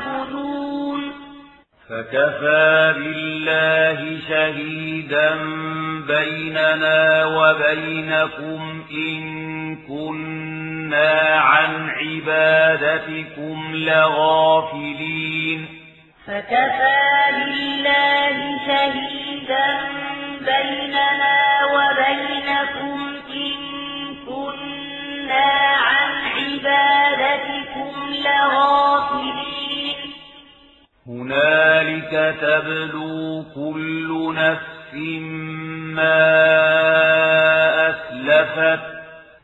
فكفى 1.89 2.95
بالله 2.97 4.19
شهيدا 4.29 5.35
بيننا 6.09 7.25
وبينكم 7.25 8.85
إن 8.91 9.23
كنا 9.89 11.21
عن 11.39 11.91
عبادتكم 11.91 13.75
لغافلين. 13.75 15.69
فكفى 16.27 17.05
بالله 17.33 18.37
شهيدا 18.67 19.67
بيننا 20.41 21.39
وبينكم 21.75 22.99
إن 23.31 23.57
كنا 24.27 25.53
عن 25.77 26.11
عبادتكم 26.37 27.95
لغافلين. 28.25 30.04
هنالك 31.09 32.37
تبلو 32.41 33.45
كل 33.55 34.35
نفس 34.35 34.95
ما 35.95 36.21
أسلفت. 37.91 38.85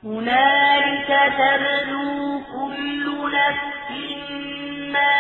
هنالك 0.05 1.11
تبلو 1.38 2.40
كل 2.57 3.07
نفس 3.33 3.90
ما 4.92 5.16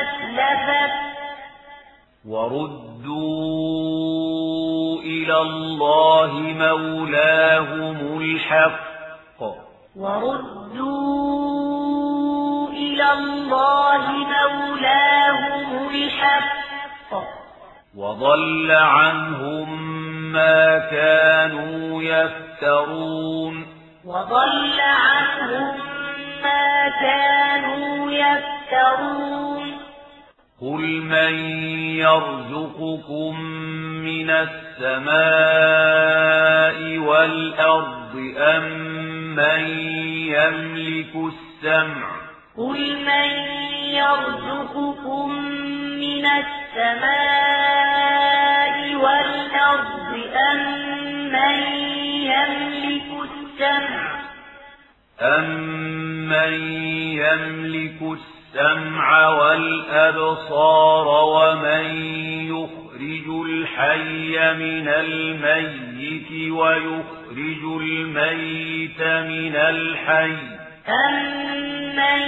أسلفت. 0.00 0.94
وردوا 2.28 3.04
إلى 5.02 5.36
الله 5.40 6.32
مولاهم 6.34 7.98
الحق. 8.20 9.40
وردوا 9.96 11.14
إلى 12.84 13.12
الله 13.12 14.10
مولاهم 14.10 15.88
الحق. 15.94 17.12
وضل 17.96 18.70
عنهم 18.70 19.68
ما 20.32 20.78
كانوا 20.78 22.02
يفترون. 22.02 23.66
وضل 24.04 24.80
عنهم 24.80 25.74
ما 26.42 26.88
كانوا 26.88 28.10
يفترون. 28.12 29.64
قل 30.60 30.84
من 31.02 31.34
يرزقكم 31.98 33.40
من 34.04 34.30
السماء 34.30 35.18
والأرض 36.98 38.34
أم 38.38 38.64
من 39.36 39.68
يملك 40.36 41.12
السمع 41.14 42.24
قل 42.56 42.96
من 43.06 43.30
يرزقكم 43.94 45.30
من 45.98 46.26
السماء 46.26 47.54
والأرض 48.94 50.12
أم 50.52 50.60
من 51.32 51.56
يملك 52.22 53.08
السمع؟ 53.24 54.14
أَمَّن 55.20 56.54
يَمْلِكُ 57.18 58.00
السَّمْعَ 58.02 59.28
وَالْأَبْصَارَ 59.28 61.06
وَمَن 61.24 61.86
يُخْرِجُ 62.54 63.26
الْحَيَّ 63.46 64.54
مِنَ 64.54 64.88
الْمَيِّتِ 64.88 66.52
وَيُخْرِجُ 66.52 67.62
الْمَيِّتَ 67.80 69.00
مِنَ 69.02 69.56
الْحَيِّ 69.56 70.63
أَمَّن 70.88 72.20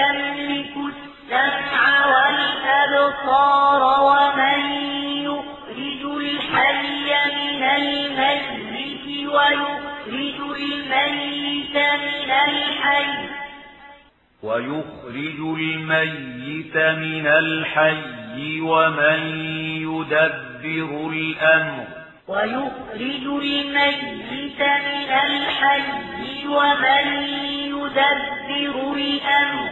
يَمْلِكُ 0.00 0.74
السَّمْعَ 0.76 2.06
وَالْأَبْصَارَ 2.12 3.82
وَمَن 4.08 4.60
يُخْرِجُ 5.28 6.02
الْحَيَّ 6.04 7.10
مِنَ 7.36 7.62
الْمَيِّتِ 7.62 9.06
وَيُخْرِجُ 9.28 10.38
الْمَيِّتَ 10.56 11.76
مِنَ 11.76 12.30
الْحَيِّ 12.30 13.28
ويخرج 14.42 15.38
الميت 15.60 16.76
من 16.76 17.26
الحي 17.26 18.60
ومن 18.60 19.20
يدبر 19.82 21.10
الأمر 21.10 22.01
ويخرج 22.32 23.26
الميت 23.26 24.60
من 24.60 25.26
الحي 25.26 25.82
ومن 26.48 27.28
يدبر 27.52 28.94
الأمر. 28.94 29.70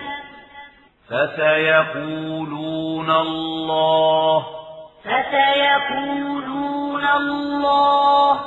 فسيقولون 1.10 3.10
الله. 3.10 4.46
فسيقولون 5.04 7.04
الله. 7.16 8.40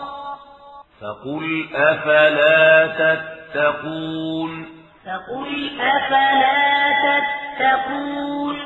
فقل 1.02 1.70
أفلا 1.76 2.88
تتقون. 2.88 4.66
فقل 5.06 5.82
أفلا 5.82 6.94
تتقون. 7.04 8.60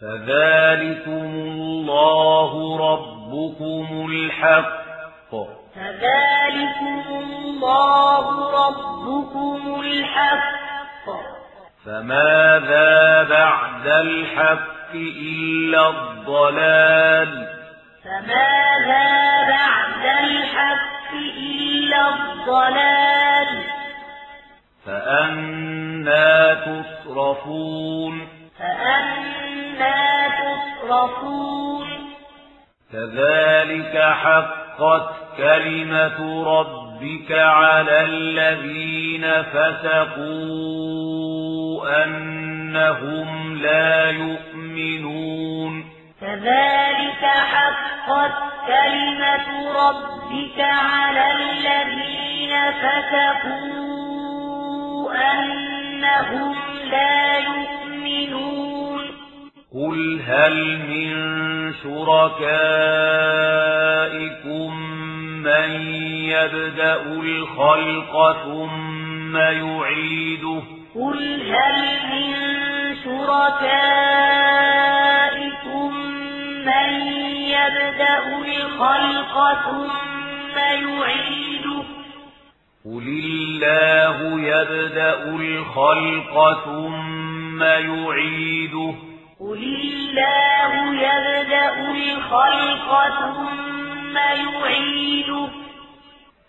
فذلكم 0.00 1.34
الله 1.34 2.78
ربكم 3.34 4.06
الحق. 4.10 5.30
فذلكم 5.74 7.02
الله 7.08 8.26
ربكم 8.66 9.80
الحق. 9.80 11.06
فماذا 11.86 13.22
بعد 13.22 13.86
الحق 13.86 14.94
إلا 14.94 15.88
الضلال؟ 15.88 17.48
فماذا 18.04 19.48
بعد 19.48 20.04
الحق 20.24 21.12
إلا 21.38 22.08
الضلال؟ 22.08 23.62
فأنا 24.86 26.54
تصرفون. 26.54 28.28
فأنا 28.58 30.28
تصرفون. 30.28 32.13
كذلك 32.94 33.94
حقت 33.98 35.08
كلمة 35.36 36.18
ربك 36.58 37.30
على 37.32 38.04
الذين 38.04 39.42
فسقوا 39.42 40.44
أنهم 42.04 43.56
لا 43.56 44.10
يؤمنون. 44.10 45.84
كذلك 46.20 47.24
حقت 47.24 48.32
كلمة 48.66 49.48
ربك 49.72 50.58
على 50.60 51.24
الذين 51.32 52.54
فسقوا 52.82 53.94
أنهم 55.32 56.54
لا 56.90 57.38
يؤمنون. 57.38 58.83
قل 59.74 60.20
هل 60.26 60.78
من 60.88 61.12
شركائكم 61.82 62.34
من 65.42 65.70
يبدأ 66.30 67.02
الخلق 67.02 68.36
ثم 68.44 69.36
يعيده؟ 69.36 70.62
قل 70.94 71.42
هل 71.42 71.76
من 72.12 72.34
شركائكم 73.04 73.64
من 76.66 76.90
يبدأ 77.50 78.22
الخلق 78.46 79.34
ثم 79.64 80.56
يعيده؟ 80.58 81.84
قل 82.84 83.06
الله 83.08 84.16
يبدأ 84.40 85.18
الخلق 85.24 86.64
ثم 86.64 87.62
يعيده. 87.62 89.13
قل 89.40 89.58
الله 89.58 90.94
يبدأ 90.94 91.74
الخلق 91.90 92.90
ثم 93.20 94.16
يعيده 94.16 95.48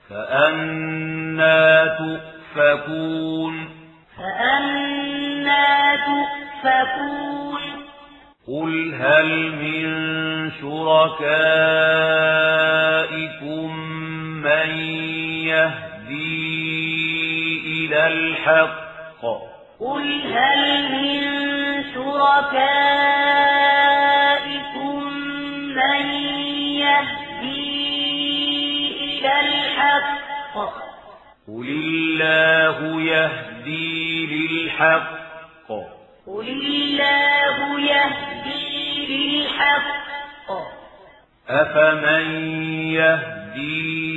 فأنا 0.09 1.85
تؤفكون 1.97 3.69
فأنا 4.17 5.95
تؤفكون 5.95 7.61
قل 8.47 8.93
هل 8.93 9.51
من 9.51 9.85
شركائكم 10.61 11.25
من 14.43 14.69
يهدي 15.47 16.35
إلى 17.67 18.07
الحق 18.07 18.85
قل 19.79 20.21
هل 20.33 20.91
من 20.91 21.64
شركائكم 21.95 23.35
من 25.75 26.05
يهدي 26.83 27.69
إلى 29.03 29.33
الحق. 29.39 30.57
قل 31.47 31.67
الله 31.67 32.77
يهدي 33.01 34.25
للحق. 34.25 35.69
قل 36.27 36.47
الله 36.47 37.79
يهدي 37.79 39.07
للحق. 39.09 39.95
أفمن 41.49 42.25
يهدي 42.91 44.15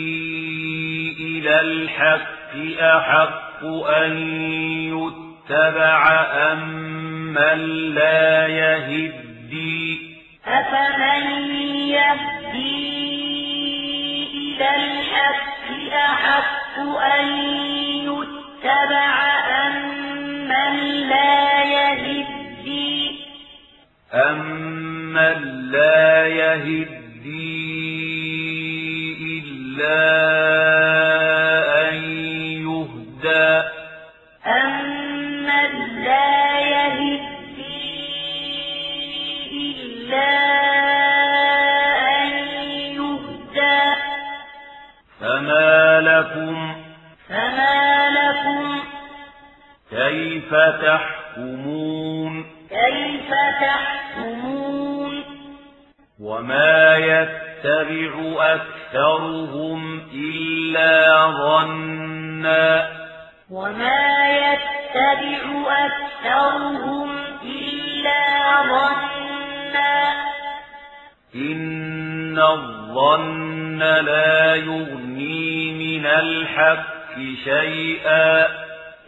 إلى 1.20 1.60
الحق 1.60 2.54
أحق 2.80 3.64
أن 3.86 4.12
يتبع 4.88 6.02
أم 6.52 7.07
من 7.34 7.58
لا 7.94 8.46
يهدي 8.46 9.98
أفمن 10.46 11.24
يهدي 11.88 12.88
إلى 14.34 14.68
الحق 14.76 15.94
أحق 15.94 16.78
أن 17.18 17.26
يتبع 18.08 19.14
أم 19.66 19.76
من 20.48 20.74
لا 21.08 21.62
يهدي 21.64 23.20
أمن 24.14 25.38
لا 25.70 26.26
يهدي 26.26 26.98
إلا 29.38 30.87
إلا 40.08 40.28
أن 42.18 42.28
يهدى. 42.96 44.00
فما 45.20 46.00
لكم 46.00 46.74
فما 47.28 48.10
لكم 48.10 48.80
كيف 49.90 50.54
تحكمون؟ 50.82 52.44
كيف 52.70 53.30
تحكمون؟ 53.60 55.24
وما 56.20 56.96
يتبع 56.96 58.12
أكثرهم 58.38 60.00
إلا 60.14 61.26
ظنا. 61.26 62.88
وما 63.50 64.28
يتبع 64.28 65.42
أكثرهم 65.68 67.18
إلا 67.42 68.62
ظنا 68.62 69.17
إن 71.34 72.38
الظن 72.38 73.78
لا 73.78 74.54
يغني 74.54 75.72
من 75.72 76.06
الحق 76.06 77.14
شيئا. 77.44 78.46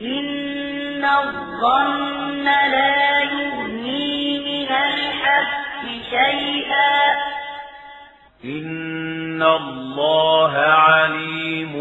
إن 0.03 1.05
الظن 1.05 2.45
لا 2.45 3.21
يغني 3.21 4.39
من 4.39 4.75
الحق 4.75 5.85
شيئا. 6.11 7.13
إن 8.45 9.43
الله 9.43 10.57
عليم 10.59 11.73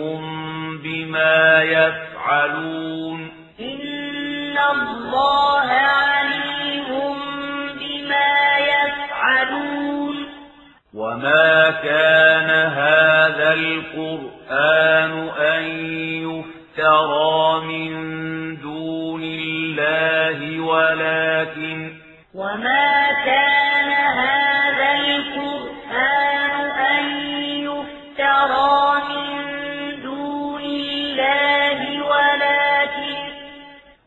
بما 0.84 1.64
يفعلون. 1.64 3.32
إن 3.60 4.58
الله 4.72 5.68
عليم 5.72 6.59
يفعلون. 8.60 10.16
وما 10.94 11.72
كان 11.84 12.50
هذا 12.50 13.54
القرآن 13.54 15.30
أن 15.40 15.64
يفترى 16.28 17.66
من 17.66 17.92
دون 18.62 19.24
الله 19.24 20.60
ولكن 20.60 21.94
وما 22.34 23.08
كان 23.26 23.92
هذا 23.92 24.92
القرآن 24.92 26.54
أن 26.92 27.06
يفترى 27.68 29.02
من 29.10 30.04
دون 30.04 30.62
الله 30.62 31.80
ولكن 32.04 33.30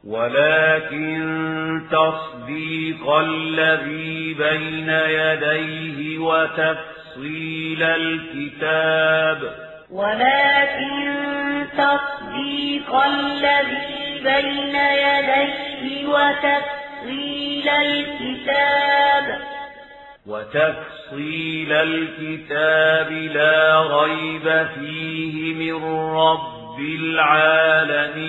ولكن 0.04 1.61
تصديق 1.92 3.10
الذي 3.10 4.34
بين 4.34 4.88
يديه 4.88 6.18
وتفصيل 6.18 7.82
الكتاب. 7.82 9.38
ولكن 9.90 11.66
تصديق 11.72 12.94
الذي 12.94 14.20
بين 14.24 14.76
يديه 14.76 16.06
وتفصيل 16.06 17.68
الكتاب. 17.68 19.40
وتفصيل 20.26 21.72
الكتاب 21.72 23.12
لا 23.12 23.82
ريب 24.02 24.66
فيه 24.74 25.54
من 25.54 25.84
رب 26.14 26.80
العالمين. 26.80 28.22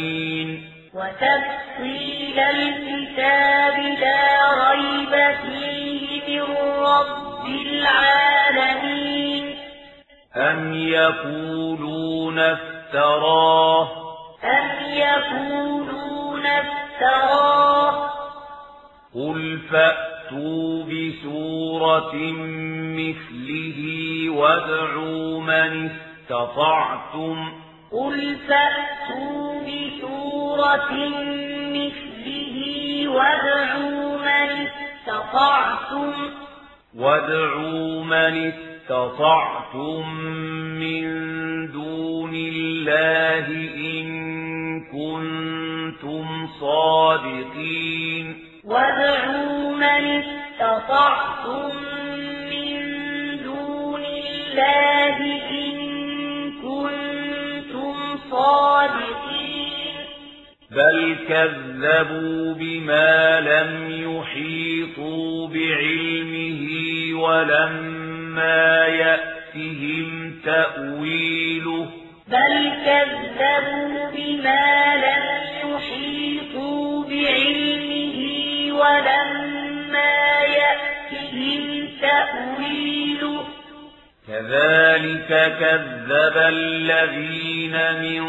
وتفصيل 0.94 2.40
الكتاب 2.40 3.80
لا 4.00 4.72
ريب 4.72 5.14
فيه 5.42 6.22
من 6.28 6.44
رب 6.80 7.46
العالمين. 7.46 9.56
أم 10.36 10.74
يقولون 10.74 12.40
افتراه؟ 12.40 13.88
أم 14.44 14.70
يقولون 14.94 16.46
افتراه؟ 16.46 18.10
قل 19.16 19.60
فأتوا 19.72 20.84
بسورة 20.84 22.16
مثله 22.98 23.80
وادعوا 24.30 25.42
من 25.42 25.90
استطعتم 25.90 27.63
قل 27.94 28.38
فأتوا 28.48 29.62
بسورة 29.62 30.94
مثله 31.78 32.58
وادعوا 33.08 34.18
من 34.18 34.68
استطعتم 34.68 36.14
وادعوا 36.96 38.04
من 38.04 38.52
استطعتم 38.52 40.14
من 40.80 41.04
دون 41.72 42.34
الله 42.36 43.48
إن 43.76 44.08
كنتم 44.92 46.48
صادقين 46.60 48.36
وادعوا 48.64 49.76
من 49.76 50.24
استطعتم 50.24 51.72
من 52.52 52.80
دون 53.44 54.04
الله 54.06 55.18
إن 55.52 55.78
كنتم 56.62 57.23
صادقين 58.34 59.94
بل 60.72 61.16
كذبوا 61.30 62.54
بما 62.54 63.42
لم 63.42 63.72
يحيطوا 63.92 65.48
بعلمه 65.48 66.64
ولما 67.22 68.88
يأتهم 68.88 70.36
تأويله. 70.46 71.90
بل 72.28 72.72
كذبوا 72.86 74.12
بما 74.16 74.96
لم 75.06 75.26
يحيطوا 75.70 77.04
بعلمه 77.04 78.18
ولما 78.74 80.16
يأتهم 80.42 81.90
تأويله. 82.02 83.63
كذلك 84.28 85.58
كذب 85.60 86.38
الذين 86.38 87.76
من 88.02 88.24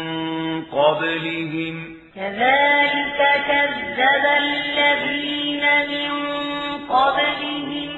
قبلهم. 0.65 1.97
كذلك 2.15 3.19
كذب 3.47 4.25
الذين 4.37 5.63
من 5.87 6.11
قبلهم. 6.89 7.91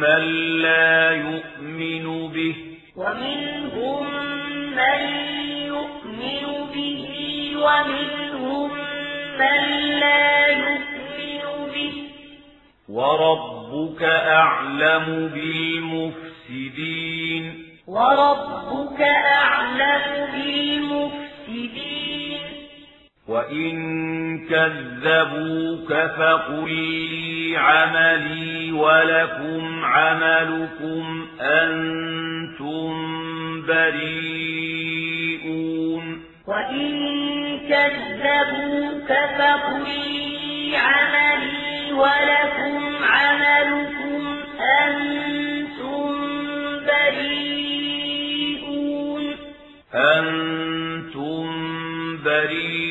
من 0.00 0.22
لا 0.62 1.10
يؤمن 1.10 2.28
به 2.28 2.54
ومنهم 2.96 4.06
من 4.76 5.00
يؤمن 5.66 6.44
به 6.74 7.06
ومنهم 7.56 8.70
من 9.38 9.60
لا 10.00 10.46
يؤمن 10.48 11.44
به 11.74 11.94
وربك 12.88 14.02
أعلم 14.42 15.06
بالمفسدين 15.34 17.04
وربك 17.86 19.00
أعلم 19.40 20.04
بالمفسدين 20.32 22.27
وإن 23.28 24.38
كذبوك 24.48 25.92
فقل 25.92 26.70
لي 26.70 27.56
عملي 27.56 28.72
ولكم 28.72 29.84
عملكم 29.84 31.26
أنتم 31.40 32.92
بريئون 34.48 35.08
وإن 36.46 36.90
كذبوك 37.68 39.08
فقل 39.38 39.84
لي 39.84 40.76
عملي 40.76 41.92
ولكم 41.92 42.96
عملكم 43.04 44.22
أنتم 44.60 46.14
بريئون 47.68 48.44
أنتم 49.94 51.46
بريئون 52.24 52.87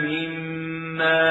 مما 0.00 1.25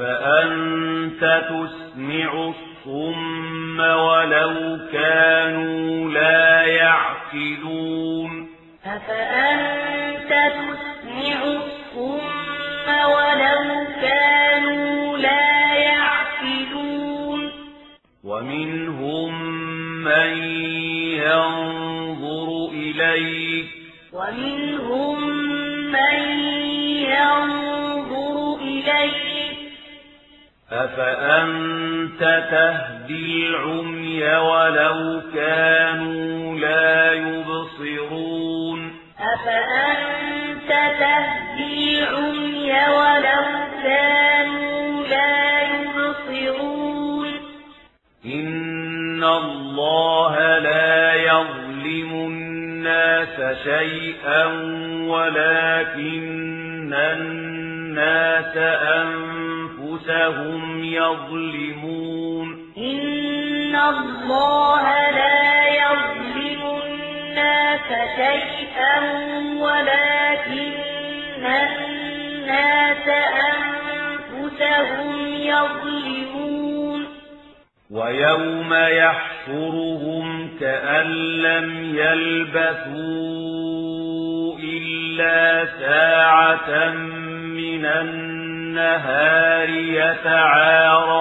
أفأنت 0.00 1.20
تسمع 1.50 1.77
أفأنت 32.18 32.50
تهدي 32.50 33.46
العمي 33.46 34.22
ولو 34.36 35.22
كانوا 35.34 36.58
لا 36.58 37.12
يبصرون. 37.12 38.92
أفأنت 39.34 40.68
تهدي 40.98 42.02
العمي 42.02 42.72
ولو 42.88 43.44
كانوا 43.82 45.06
لا 45.06 45.62
يبصرون؟ 45.62 47.28
إن 48.26 49.24
الله 49.24 50.58
لا 50.58 51.14
يظلم 51.14 52.10
الناس 52.12 53.58
شيئا 53.64 54.44
ويوم 78.08 78.74
يحشرهم 78.74 80.50
كأن 80.60 81.06
لم 81.42 81.96
يلبثوا 81.96 82.98
إلا 84.58 85.66
ساعة 85.80 86.90
من 87.60 87.86
النهار 87.86 89.68
يتعارفون 90.08 91.16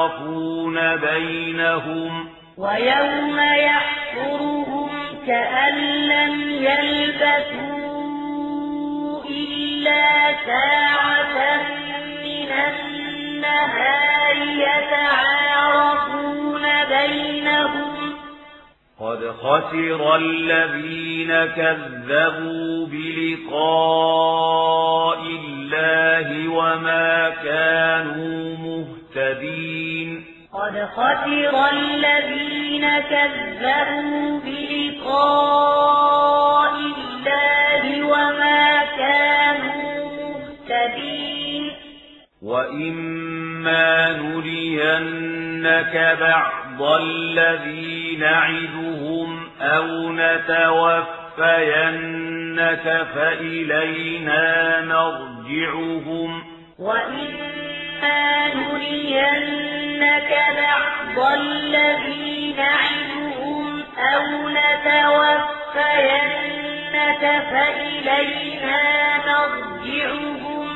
بينهم 0.96 2.30
ويوم 2.58 3.40
يحشرهم 3.40 4.90
كأن 5.28 5.76
لم 6.08 6.42
يلبثوا 6.50 7.68
إلا 9.30 10.36
ساعة 10.46 11.58
من 12.24 12.52
النهار 12.52 14.36
يتعارفون 14.38 16.17
بينهم 16.98 17.98
قد 19.00 19.32
خسر 19.42 20.16
الذين 20.16 21.46
كذبوا 21.46 22.88
بلقاء 22.88 24.38
الله 25.22 26.48
وما 26.48 27.30
كانوا 27.30 28.58
مهتدين 28.58 30.26
قد 30.54 30.90
خسر 30.96 31.70
الذين 31.72 32.86
كذبوا 33.00 34.40
بلقاء 34.40 35.78
الله 36.76 38.04
وما 38.04 38.84
كانوا 38.98 40.10
مهتدين 40.20 41.72
وإما 42.42 44.12
نرينك 44.14 45.96
بعض 46.20 46.67
الذي 46.82 48.18
نعدهم 48.20 49.50
أو 49.62 50.12
نتوفينك 50.12 51.48
فإلينا 53.16 54.82
مرجعهم. 54.82 56.44
وإما 56.80 58.48
نرينك 58.56 60.32
بعض 60.58 61.18
الذي 61.34 62.54
نعدهم 62.58 63.84
أو 64.14 64.50
نتوفينك 64.50 65.24
فإلينا 67.52 68.82
مرجعهم. 69.28 70.68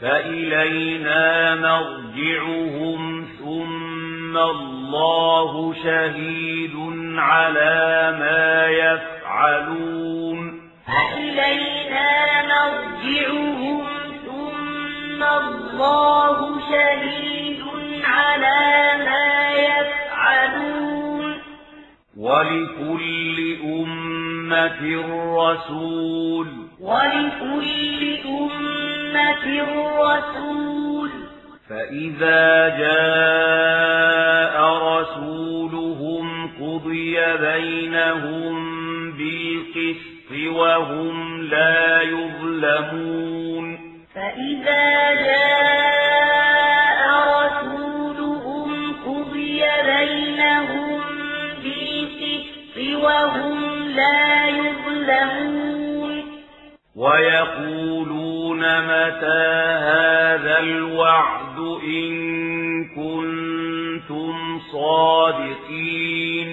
فإلينا 0.00 1.54
مرجعهم 1.54 3.00
ثم 3.38 3.87
الله 4.36 5.74
شهيد 5.74 6.74
على 7.16 8.16
ما 8.18 8.66
يفعلون 8.66 10.60
فإلينا 10.86 12.42
مرجعهم 12.42 13.86
ثم 14.26 15.22
الله 15.22 16.60
شهيد 16.70 17.62
على 18.04 19.04
ما 19.04 19.50
يفعلون 19.52 21.38
ولكل 22.16 23.56
أمة 23.64 24.80
رسول 25.36 26.48
ولكل 26.80 28.18
أمة 28.26 29.46
رسول 30.00 30.57
فإذا 31.68 32.68
جاء 32.68 34.56
رسولهم 34.62 36.50
قضي 36.60 37.36
بينهم 37.36 38.54
بالقسط 39.12 40.30
وهم 40.56 41.42
لا 41.42 42.02
يظلمون 42.02 43.78
فإذا 44.14 45.14
جاء 45.14 47.00
رسولهم 47.42 48.92
قضي 49.06 49.62
بينهم 49.86 51.00
بالقسط 51.62 53.04
وهم 53.04 53.88
لا 53.88 54.48
يظلمون 54.48 55.67
ويقولون 56.98 58.58
متى 58.58 59.48
هذا 59.90 60.58
الوعد 60.58 61.58
إن 61.84 62.14
كنتم 62.84 64.60
صادقين؟ 64.72 66.48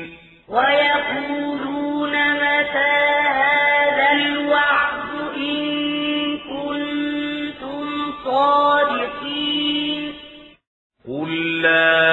ويقولون 0.50 2.12
متى 2.34 2.96
هذا 3.42 4.12
الوعد 4.12 5.12
إن 5.38 6.38
كنتم 6.38 8.12
صادقين؟ 8.26 10.14
قل 11.08 11.62
لا 11.62 12.06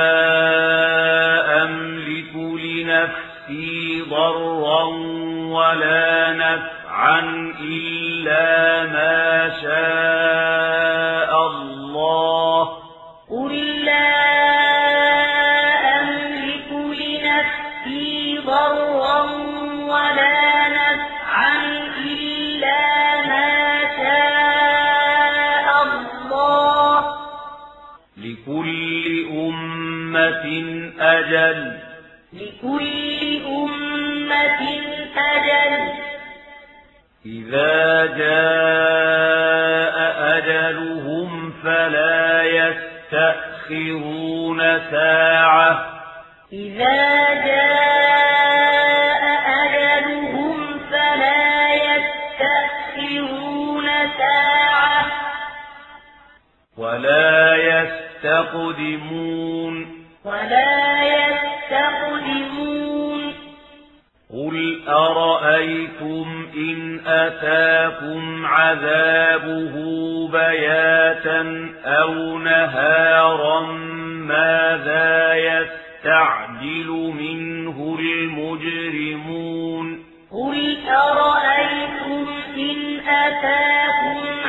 أملك 1.64 2.34
لنفسي 2.36 4.02
ضرا 4.10 4.84
ولا 5.52 6.32
نفعا 7.02 7.54
إلا 7.60 8.84
ما 8.86 9.50
شاء 9.62 10.81
إذا 37.52 38.06
جاء 38.06 39.96
أجلهم 40.38 41.52
فلا 41.64 42.42
يستأخرون 42.42 44.60
ساعة. 44.90 45.86
إذا 46.52 47.34
جاء 47.44 49.22
أجلهم 49.64 50.78
فلا 50.90 51.74
يستأخرون 51.74 53.88
ساعة. 54.18 55.06
ولا 56.76 57.56
يستقدمون. 58.24 59.74
ولا 60.24 60.91
أرأيتم 64.88 66.46
إن 66.56 67.00
أتاكم 67.06 68.46
عذابه 68.46 69.74
بياتا 70.32 71.70
أو 71.84 72.38
نهارا 72.38 73.60
ماذا 74.26 75.34
يستعجل 75.34 77.12
منه 77.18 77.98
المجرمون؟ 78.00 79.98
قل 80.32 80.76
أرأيتم 80.88 82.26
إن 82.56 83.00
أتاكم 83.08 84.41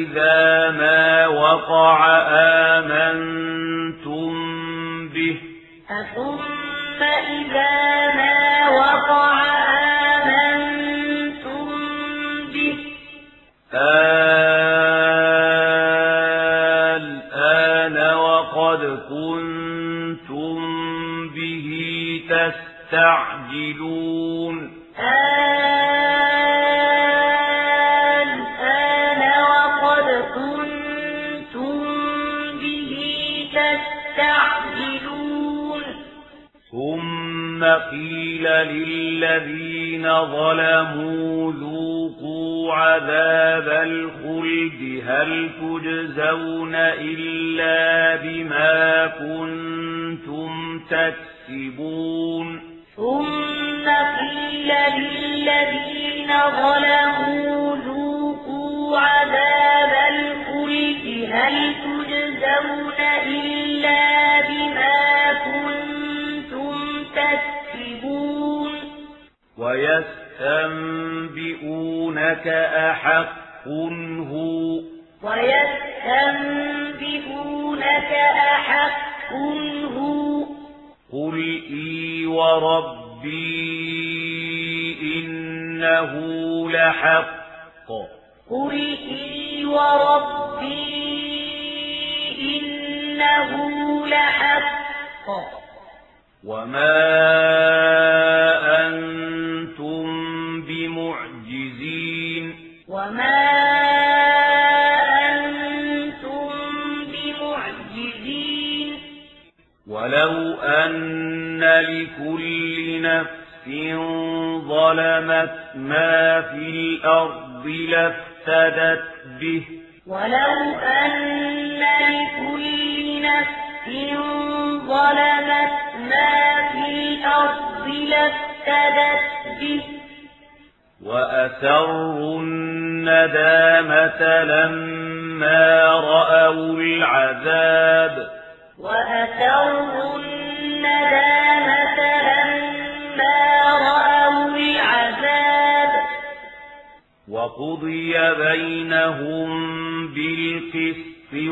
إذا 0.00 0.70
ما 0.70 1.26
وقع 1.26 1.98
آمنتم 2.78 4.32
به 5.08 5.40
أثم 5.90 7.02
إذا 7.02 8.14
ما 8.14 8.68
وقع 8.68 9.39
أحق 73.00 73.68
هو. 74.30 74.80
ويستنبئونك 75.22 78.12
أحق 78.36 79.32
هو. 79.96 80.44
قل 81.12 81.36
إي 81.70 82.26
وربي 82.26 83.60
إنه 85.02 86.12
لحق. 86.70 87.88
قل 88.50 88.96
إي 89.10 89.64
وربي 89.64 90.90
إنه 92.40 93.50
لحق. 94.06 94.80
وما 96.44 97.19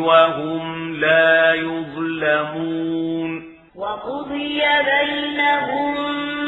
وهم 0.09 0.95
لا 1.01 1.55
يظلمون. 1.55 3.43
وقضي 3.77 4.63
بينهم 4.93 5.95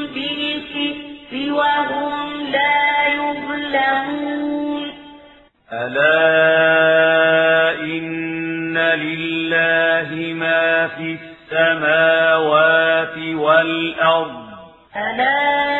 بالقسط 0.07 1.33
وهم 1.33 2.47
لا 2.53 3.07
يظلمون. 3.07 4.85
ألا 5.73 6.11
إن 7.81 8.79
لله 8.79 10.35
ما 10.35 10.87
في 10.87 11.17
السماوات 11.21 13.19
والأرض. 13.19 14.51
ألا 14.97 15.80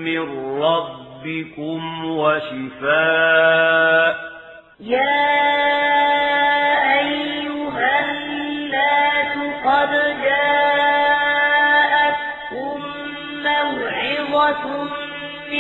من 0.07 0.25
ربكم 0.63 2.05
وشفاء. 2.05 3.47
يا 4.81 6.16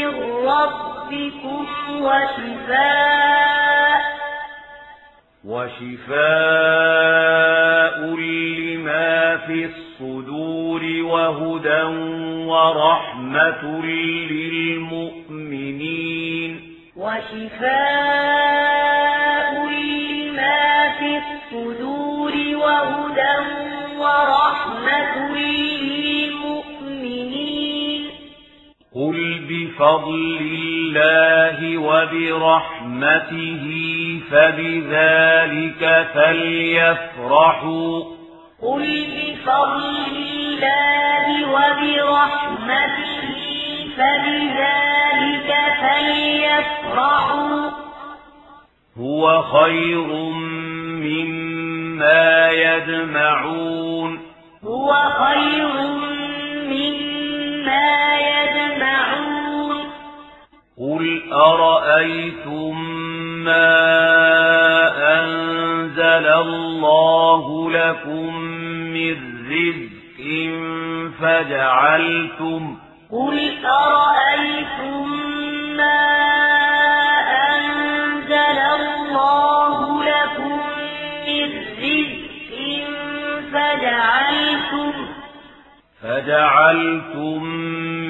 من 0.07 0.47
ربكم 0.47 1.67
وشفاء 2.03 3.37
وشفاء 5.45 6.17
لما 8.17 9.37
في 9.37 9.65
الصدور 9.65 10.83
وهدى 11.03 11.83
ورحمة 12.47 13.63
للمؤمنين. 14.31 15.71
وشفاء 16.97 17.67
لما 19.67 20.89
في 20.99 21.11
الصدور 21.19 22.33
وهدى 22.55 23.37
ورحمة 23.99 25.15
للمؤمنين 25.37 25.76
بفضل 29.49 30.39
الله 30.53 31.79
وبرحمته 31.79 33.67
فبذلك 34.31 35.83
فليفرحوا. 36.15 38.05
قل 38.63 39.07
بفضل 39.17 40.17
الله 40.17 41.27
وبرحمته 41.51 42.97
فبذلك 43.97 45.51
فليفرحوا. 45.81 47.71
هو 49.01 49.43
خير 49.43 50.07
مما 51.07 52.51
يجمعون. 52.51 54.19
هو 54.65 54.93
خير 54.95 55.75
مما 56.71 58.19
يجمعون. 58.19 59.26
قل 60.79 61.33
أرأيتم 61.33 62.81
ما 63.45 63.69
أنزل 65.21 66.27
الله 66.27 67.71
لكم 67.71 68.37
من 68.93 69.17
رزق 69.51 70.21
فجعلتم 71.21 72.77
قل 73.13 73.67
أرأيتم 73.67 75.09
ما 75.77 76.07
أنزل 77.49 78.59
الله 78.81 80.05
لكم 80.05 80.61
من 81.27 81.49
رزق 81.79 82.55
فجعلتم 83.53 84.93
فجعلتم 86.03 87.45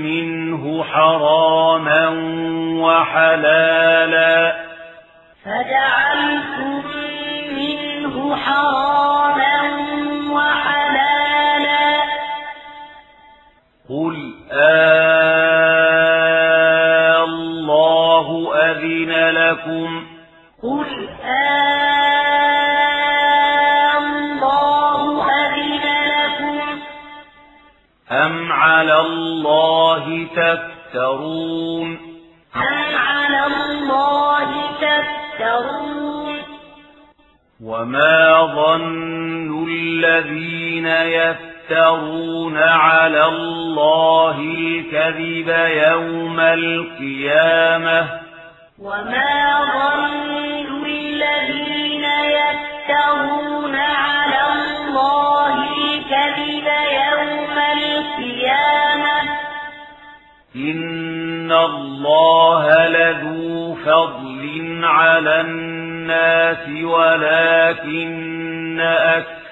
منه 0.03 0.85
حراما 0.85 2.09
وحلالا. 2.83 4.57
فجعلتم 5.45 6.83
منه 7.57 8.37
حراما 8.37 9.61
وحلالا. 10.31 12.03
قل 13.91 14.35
آه 14.53 15.37
الله 17.25 18.55
أذن 18.55 19.31
لكم. 19.31 20.06
على 28.77 29.01
الله 29.01 30.27
تفترون. 30.37 31.89
أم 32.57 32.97
على 33.09 33.43
الله 33.47 34.51
تفترون؟ 34.87 36.37
وما 37.65 38.43
ظن 38.57 39.69
الذين 39.69 40.87
يفترون 40.87 42.57
على 42.59 43.25
الله 43.25 44.41
الكذب 44.41 45.49
يوم 45.89 46.41
القيامة؟ 46.41 48.01
وما 48.83 49.37
ظن 49.77 50.85
الذين 50.87 52.05
يفترون 52.41 53.77
على 53.77 54.41
الله 54.53 55.26
لذو 62.89 63.75
فضل 63.75 64.81
على 64.85 65.41
الناس 65.41 66.69
ولكن 66.83 68.81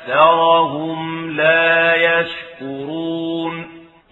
أكثرهم 0.08 1.30
لا 1.30 1.94
يشكرون 1.94 3.64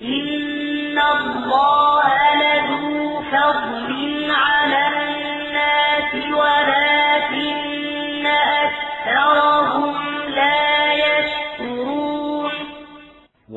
إن 0.03 0.99
الله 0.99 2.12
لذو 2.34 3.22
فضل 3.22 4.30
على 4.30 4.82
الناس 4.88 6.14
ولكن 6.34 8.26
أكثرهم 8.26 9.82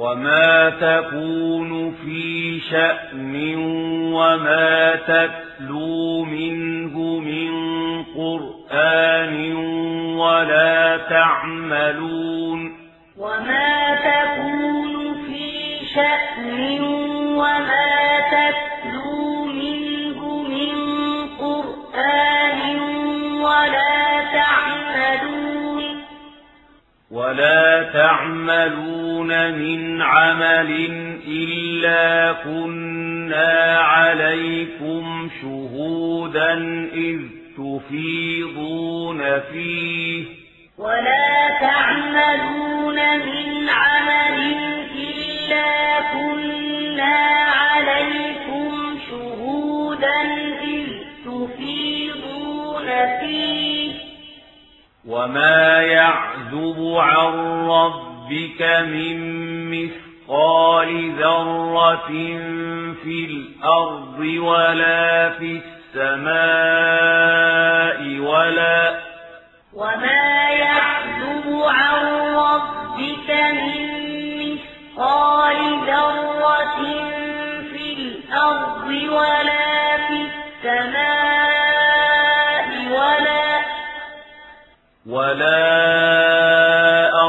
وما 0.05 0.69
تكون 0.69 1.91
في 1.91 2.59
شأن 2.59 3.55
وما 4.13 4.95
تتلو 4.95 6.23
منه 6.23 7.19
من 7.19 7.53
قرآن 8.03 9.55
ولا 10.15 10.97
تعملون 10.97 12.77
وما 13.17 13.95
تكون 13.95 15.15
في 15.25 15.79
شأن 15.95 16.81
وما 17.33 18.19
تتلو 18.31 18.74
ولا 27.15 27.83
تعملون 27.93 29.51
من 29.51 30.01
عمل 30.01 30.71
إلا 31.27 32.31
كنا 32.31 33.79
عليكم 33.79 35.29
شهودا 35.41 36.53
إذ 36.93 37.19
تفيضون 37.57 39.39
فيه. 39.39 40.25
ولا 40.77 41.59
تعملون 41.61 42.95
من 42.95 43.69
عمل 43.69 44.37
إلا 44.95 45.99
كنا 46.13 47.15
عليكم 47.63 48.99
شهودا 49.09 50.21
إذ 50.63 50.87
تفيضون 51.25 52.87
فيه. 53.19 53.64
وما 55.07 55.81
يعذب 55.81 56.95
عن 56.97 57.33
ربك 57.67 58.61
من 58.87 59.17
مثقال 59.71 61.11
ذرة 61.11 62.07
في 63.03 63.25
الأرض 63.25 64.19
ولا 64.19 65.29
في 65.29 65.61
السماء 65.95 66.35
ولا 68.19 68.99
وما 69.73 70.49
يعزب 70.49 71.63
عن 71.65 72.05
ربك 72.35 73.29
من 73.51 73.85
مثقال 74.39 75.57
ذرة 75.87 76.77
في 77.71 77.93
الأرض 77.93 78.87
ولا 79.11 79.97
في 80.07 80.17
السماء 80.25 81.64
ولا 85.05 85.69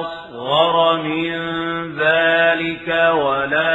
أصغر 0.01 1.03
من 1.03 1.37
ذلك 1.99 2.89
ولا 3.13 3.73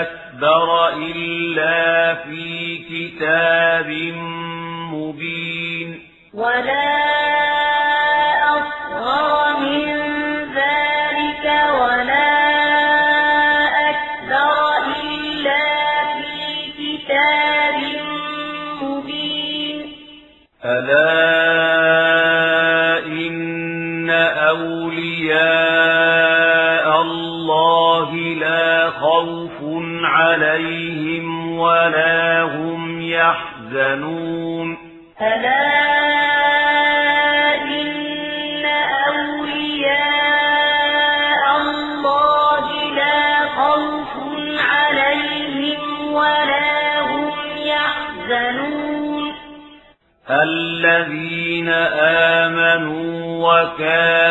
أكبر 0.00 0.88
إلا 0.88 2.14
في 2.14 2.78
كتاب 2.78 3.88
مبين 3.88 4.33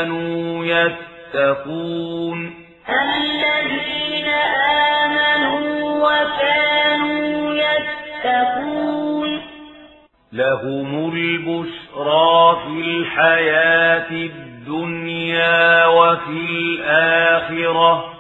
وكانوا 0.04 0.66
يتقون. 0.66 2.54
الذين 2.90 4.28
آمنوا 5.08 5.72
وكانوا 6.04 7.54
يتقون. 7.54 9.42
لهم 10.34 11.14
البشرى 11.16 12.58
في 12.66 12.82
الحياة 12.82 14.12
الدنيا 14.12 15.86
وفي 15.86 16.40
الآخرة. 16.50 18.14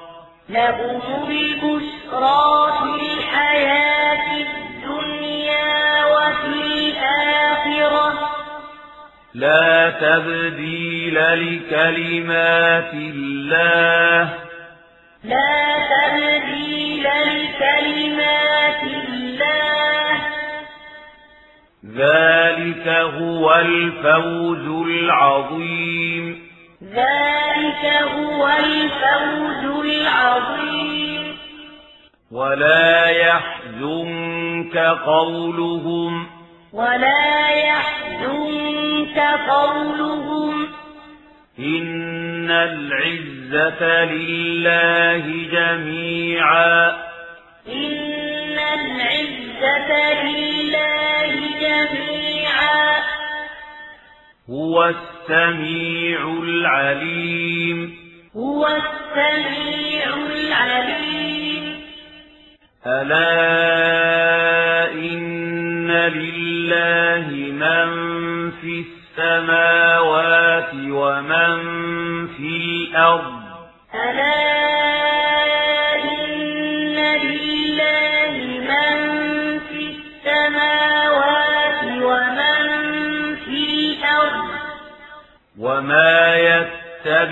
لهم 0.49 1.01
البشرى 1.29 2.71
في 2.79 3.13
الحياة 3.13 4.27
الدنيا 4.37 6.05
وفي 6.05 6.47
الآخرة. 6.47 8.29
لا 9.33 9.89
تبديل 9.89 10.82
لكلمات 11.13 12.93
الله. 12.93 14.33
لا 15.23 15.79
تبديل 15.93 17.03
لكلمات 17.03 18.83
الله 18.83 20.17
ذلك 21.95 22.87
هو 22.87 23.55
الفوز 23.55 24.87
العظيم 24.87 26.43
ذلك 26.83 27.85
هو 28.15 28.47
الفوز 28.47 29.85
العظيم. 29.85 31.37
ولا 32.31 33.05
يحزنك 33.05 34.77
قولهم. 35.05 36.27
ولا 36.73 37.49
يحزنك 37.49 39.19
قولهم. 39.49 40.22
العزة 43.53 44.05
لله 44.05 45.47
جميعا. 45.51 46.89
إن 47.67 48.59
العزة 48.59 50.23
لله 50.23 51.33
جميعا. 51.61 53.03
هو 54.49 54.83
السميع 54.83 56.39
العليم. 56.43 57.95
هو 58.37 58.67
السميع 58.67 60.15
العليم. 60.35 61.81
ألا 62.87 63.72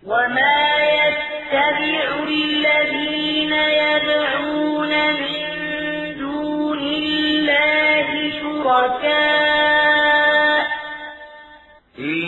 وما 0.07 0.65
يتبع 1.05 2.09
الذين 2.29 3.53
يدعون 3.53 4.93
من 5.21 5.45
دون 6.19 6.79
الله 6.79 8.09
شركاء. 8.41 9.15
إن 11.99 12.21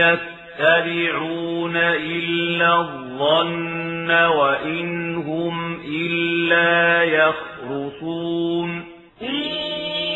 يتبعون 0.00 1.76
إلا 1.76 2.70
الظن 2.80 4.10
وإن 4.10 5.01
إلا 6.52 7.02
يخرصون. 7.02 8.84
إن 9.22 9.34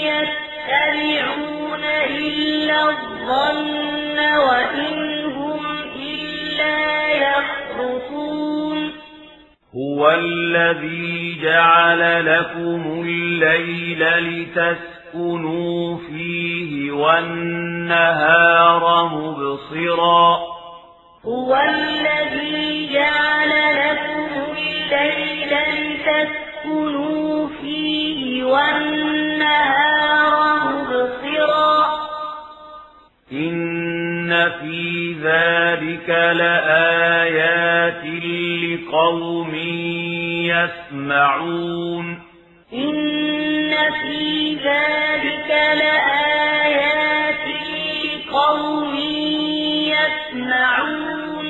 يتبعون 0.09 1.85
إلا 1.85 2.89
الظن 2.89 4.19
وإن 4.19 5.25
هم 5.25 5.67
إلا 6.03 7.07
يخرصون. 7.09 8.93
هو 9.77 10.11
الذي 10.11 11.39
جعل 11.43 12.27
لكم 12.27 13.03
الليل 13.07 14.03
لتسكنوا 14.19 15.99
فيه 15.99 16.93
والنهار 16.93 18.85
مبصراً. 19.07 20.57
هو 21.25 21.57
الذي 21.57 22.93
جعل 22.93 23.51
لكم 23.77 24.26
الليل 24.93 25.53
لتسكنوا 25.75 27.49
فيه 27.61 28.45
والنهار 28.45 30.33
مبصرا. 30.67 31.97
إن 33.33 34.51
في 34.61 35.13
ذلك 35.23 36.09
لآيات 36.37 38.05
لقوم 38.63 39.55
يسمعون. 41.05 42.07
إن 42.73 43.75
في 44.03 44.55
ذلك 44.55 45.51
لآيات 45.51 47.45
لقوم 48.05 48.95
يسمعون. 49.95 51.47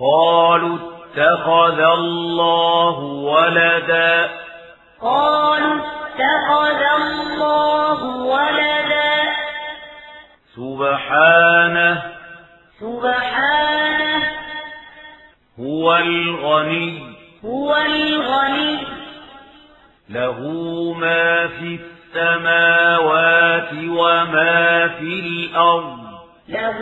قالوا 0.00 0.93
اتخذ 1.16 1.80
الله 1.80 2.98
ولدا. 2.98 4.30
قالوا 5.02 5.80
اتخذ 5.80 6.82
الله 7.02 8.04
ولدا. 8.04 9.14
سبحانه 10.56 12.02
سبحانه 12.80 14.22
هو 15.60 15.96
الغني. 15.96 17.16
هو 17.44 17.76
الغني. 17.76 18.78
له 20.10 20.40
ما 20.98 21.46
في 21.46 21.78
السماوات 21.80 23.70
وما 23.72 24.88
في 24.88 25.20
الأرض. 25.20 25.98
له 26.48 26.78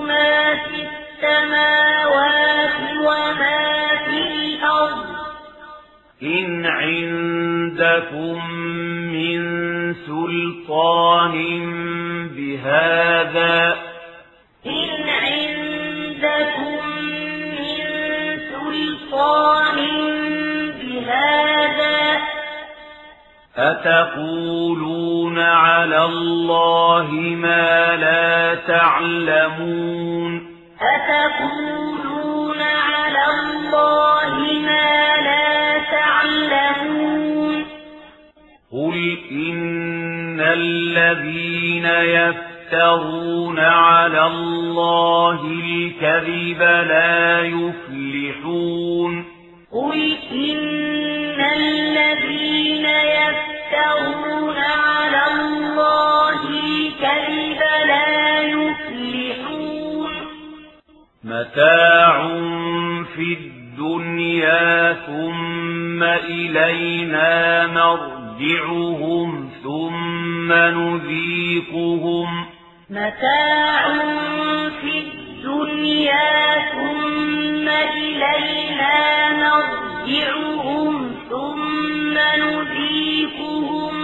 ما 0.00 0.54
في 0.54 0.74
السماوات 0.74 1.01
السماوات 1.22 2.78
وما 3.06 3.88
في 4.04 4.18
الأرض. 4.18 5.06
إن 6.22 6.66
عندكم 6.66 8.50
من 9.12 9.40
سلطان 9.94 11.34
بهذا. 12.36 13.76
إن 14.66 15.08
عندكم 15.08 16.86
من 17.58 17.80
سلطان 18.38 19.78
بهذا. 20.80 22.18
أتقولون 23.56 25.38
على 25.38 26.04
الله 26.04 27.10
ما 27.36 27.96
لا 27.96 28.54
تعلمون. 28.54 30.51
أتقولون 30.82 32.62
على 32.62 33.24
الله 33.40 34.34
ما 34.66 35.16
لا 35.16 35.78
تعلمون 35.90 37.64
قل 38.72 39.18
إن 39.30 40.40
الذين 40.40 41.86
يفترون 41.86 43.58
على 43.58 44.26
الله 44.26 45.40
الكذب 45.44 46.62
لا 46.62 47.42
يفلحون 47.42 49.24
قل 49.72 50.16
إن 50.32 51.40
الذين 51.40 52.86
يفترون 53.18 54.56
على 54.58 55.22
الله 55.32 56.40
الكذب 56.48 57.60
لا 57.86 58.40
يفلحون 58.40 58.91
متاع 61.24 62.28
في 63.16 63.38
الدنيا 63.40 64.92
ثم 64.92 66.02
إلينا 66.02 67.66
مرجعهم 67.66 69.50
ثم 69.62 70.52
نذيقهم 70.52 72.46
متاع 72.90 73.92
في 74.80 74.98
الدنيا 74.98 76.58
ثم 76.72 77.68
إلينا 77.68 78.96
مرجعهم 79.30 81.14
ثم 81.30 82.14
نذيقهم 82.18 83.94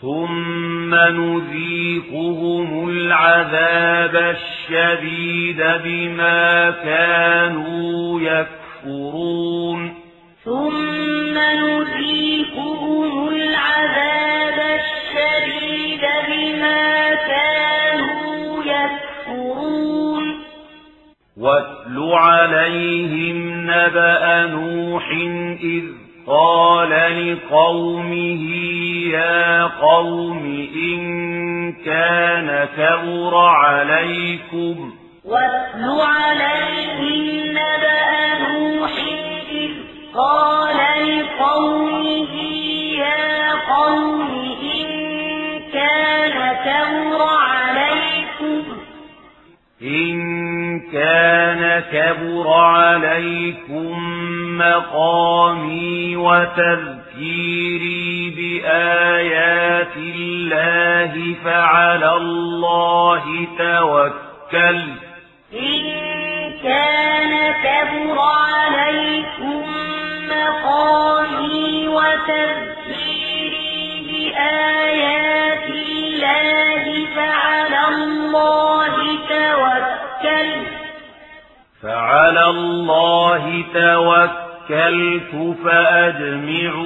ثم 0.00 0.94
نذيقهم 0.94 2.88
العذاب 2.88 4.16
الشديد 4.16 4.53
بما 5.84 6.70
كانوا 6.70 8.20
يكفرون. 8.20 9.94
ثم 10.44 11.38
نذيقهم 11.38 13.28
العذاب 13.28 14.78
الشديد 14.80 16.00
بما 16.28 17.14
كانوا 17.14 18.64
يكفرون. 18.64 20.40
واتل 21.36 22.12
عليهم 22.12 23.70
نبأ 23.70 24.46
نوح 24.46 25.10
إذ 25.62 25.84
قال 26.26 26.90
لقومه 26.90 28.42
يا 29.12 29.64
قوم 29.64 30.68
إن 30.76 31.53
كان 31.72 32.68
كبر 32.76 33.36
عليكم. 33.36 34.94
واتل 35.24 36.00
عليهم 36.00 37.46
نبأ 37.50 38.38
نوح 38.38 38.92
إذ 39.50 39.70
قال 40.14 40.76
لقومه 41.08 42.34
يا 42.98 43.52
قوم 43.74 44.30
إن 44.62 44.88
كان 45.72 46.36
كبر 46.64 47.20
عليكم. 47.22 48.62
إن 49.82 50.43
كان 50.94 51.82
كبر 51.92 52.46
عليكم 52.52 53.92
مقامي 54.58 56.16
وتذكيري 56.16 57.60
بآيات 58.36 59.96
الله 59.96 61.34
فعلى 61.44 62.16
الله 62.16 63.24
توكل. 63.58 64.80
إن 65.52 65.82
كان 66.62 67.32
كبر 67.64 68.18
عليكم 68.18 69.64
مقامي 70.30 71.88
وتذكيري 71.88 73.42
بآيات 74.08 75.68
الله 75.68 76.84
فعلى 77.16 77.82
الله 77.88 78.94
توكل. 79.28 80.83
فعلى 81.84 82.44
الله 82.44 83.64
توكلت 83.74 85.56
فأجمعوا 85.64 86.84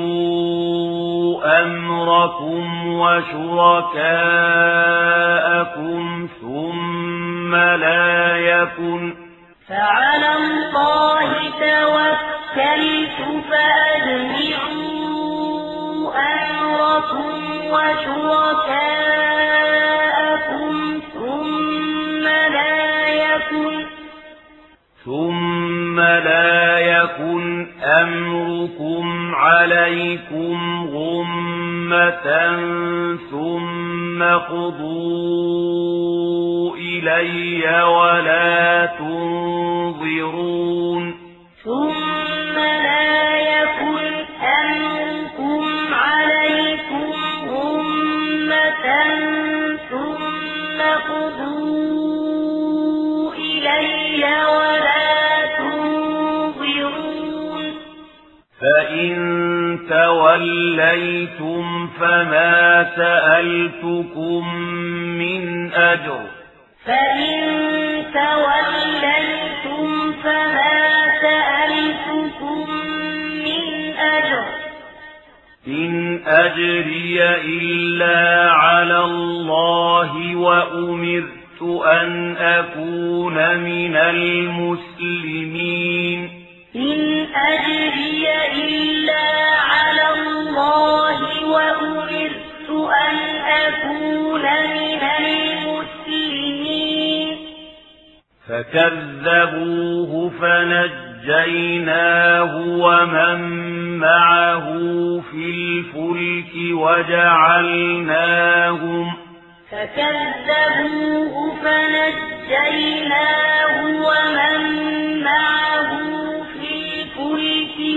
أمركم 1.62 2.86
وشركاءكم 2.92 4.09
ثم 6.40 7.55
لا 7.55 8.36
يكن 8.36 9.14
فعلى 9.68 10.34
الله 10.36 11.32
توكلت 11.61 13.18
فأجمعوا 13.51 14.88
أمركم 16.44 17.34
وشركاءكم 17.70 19.27
يَوْمَ 25.99 26.24
لا 26.24 26.78
يكن 26.78 27.66
أمركم 27.82 29.34
عليكم 29.34 30.86
غمة 30.94 32.57
ثم 33.30 34.22
قضوا 34.22 35.16
إلي 36.76 37.82
ولا 37.84 38.86
تنظرون 38.99 40.34
ثم 41.64 42.55
لا 42.55 43.38
يكن 43.38 44.12
أمركم 44.62 45.64
عليكم 45.94 47.14
غمة 47.49 48.86
ثم 49.90 50.78
قضوا 51.09 52.18
إلي 53.34 54.24
ولا 54.46 54.88
فإن 58.78 59.78
توليتم 59.90 61.64
فما 62.00 62.86
سألتكم 62.96 64.54
من 65.18 65.72
أجر 65.72 66.20
فإن 66.84 67.40
توليتم 68.14 69.86
فما 70.22 70.78
سألتكم 71.22 72.70
من 73.44 73.64
أجر 73.98 74.44
إن 75.68 76.20
أجري 76.26 77.22
إلا 77.44 78.50
على 78.52 78.98
الله 79.04 80.36
وأمرت 80.36 81.62
أن 81.86 82.36
أكون 82.36 83.58
من 83.58 83.96
المسلمين 83.96 85.58
إن 86.76 87.26
أجري 87.34 88.38
فكذبوه 98.72 100.30
فنجيناه 100.40 101.86
ومن 102.56 103.40
معه 103.98 104.66
في 105.30 105.44
الفلك 105.50 106.52
وجعلناهم 106.72 107.96
فكذبوه 109.70 111.34
فنجيناه 111.62 112.96
ومن 113.84 114.60
معه 115.24 115.90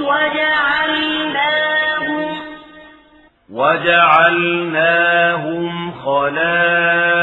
وجعلناهم 0.01 1.70
وجعلناهم 3.53 5.11
خلائف 5.91 7.21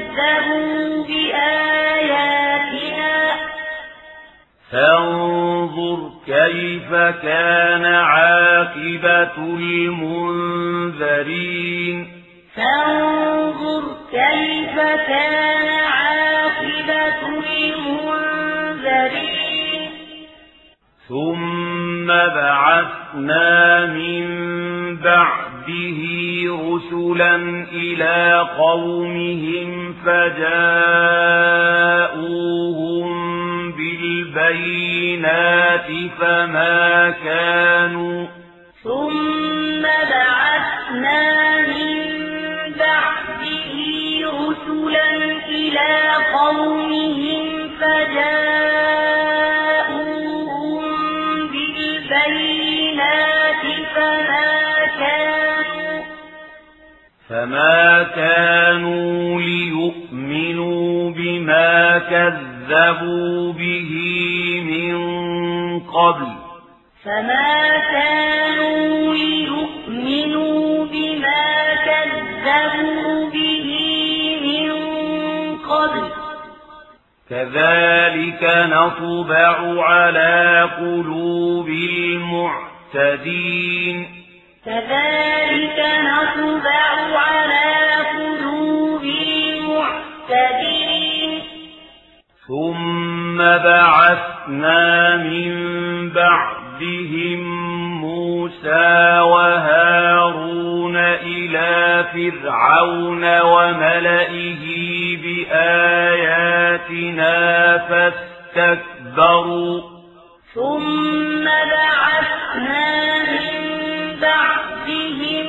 فانظر 4.71 5.26
كيف 6.27 6.91
كان 7.23 7.85
عاقبة 7.85 9.37
المنذرين؟ 10.57 11.17
فانظر 12.55 13.83
كيف 14.11 14.75
كان 15.07 15.67
عاقبة 15.83 17.21
المنذرين. 17.67 18.67
ثم 21.09 22.07
بعثنا 22.07 23.85
من 23.85 24.25
بعده 24.97 25.99
رسلا 26.71 27.35
إلى 27.71 28.47
قومهم 28.57 29.69
فجاءوهم 30.05 30.57
بالبينات 34.01 35.87
فما 36.19 37.13
كانوا 37.23 38.25
ثم 38.83 39.81
بعثنا 39.81 41.23
من 41.67 41.97
بعده 42.79 43.73
رسلا 44.23 45.09
إلى 45.49 45.91
قومهم 46.33 47.69
فجاءوهم 49.77 50.83
بالبينات 52.17 53.15
فما 53.95 54.85
كانوا 54.99 56.03
فما 57.29 58.03
كانوا 58.15 59.41
ليؤمنوا 59.41 61.09
بما 61.11 61.97
كذبوا 62.67 63.53
به 63.53 63.91
من 64.65 64.97
قبل. 65.79 66.27
فما 67.05 67.77
كانوا 67.77 69.15
ليؤمنوا 69.15 70.85
بما 70.85 71.75
كذبوا 71.85 73.29
به 73.29 73.67
من 74.43 74.71
قبل. 75.57 76.03
كذلك 77.29 78.43
نطبع 78.43 79.83
على 79.83 80.69
قلوب 80.77 81.67
المعتدين. 82.89 83.97
كذلك 84.65 85.79
نطبع 85.99 87.17
على 87.17 87.69
قلوب 88.17 89.03
المعتدين. 89.03 90.86
ثم 92.47 93.37
بعثنا 93.37 95.15
من 95.17 95.51
بعدهم 96.09 97.39
موسى 98.01 99.19
وهارون 99.19 100.97
إلى 100.97 102.05
فرعون 102.13 103.41
وملئه 103.41 104.63
بآياتنا 105.23 106.57
فاستكبروا 108.57 109.81
ثم 110.53 111.45
بعثنا 111.45 112.87
من 113.23 113.55
بعدهم 114.21 115.47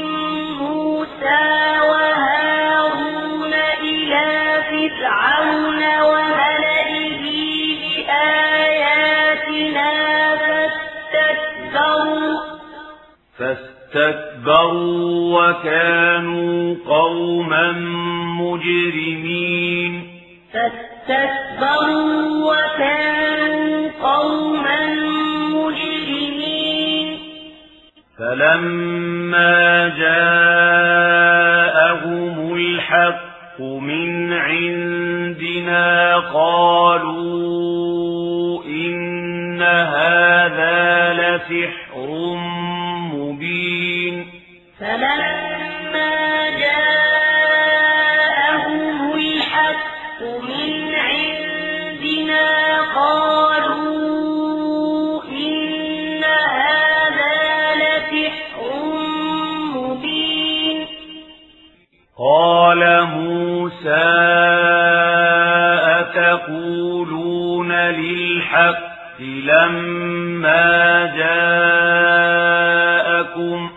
موسى 0.59 1.47
وهارون 1.81 2.18
فاستكبروا 13.39 15.09
وكانوا 15.41 16.75
قوما 16.89 17.73
مجرمين. 18.41 19.93
فاستكبروا 20.53 22.19
وكانوا 22.53 23.91
قوما 24.03 24.81
مجرمين. 25.55 27.19
فلما 28.19 29.89
جاءهم 29.89 30.77
الحق 32.55 33.61
من 33.61 34.33
عندنا 34.33 36.17
قالوا 36.17 37.59
إن 38.65 39.63
هذا 39.63 41.13
لسحر 41.13 41.78
للحق 68.49 68.89
لما 69.21 71.07
جاءكم 73.29 73.71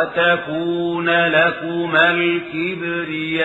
وتكون 0.00 1.08
لكما 1.10 2.10
الكبرياء 2.10 3.44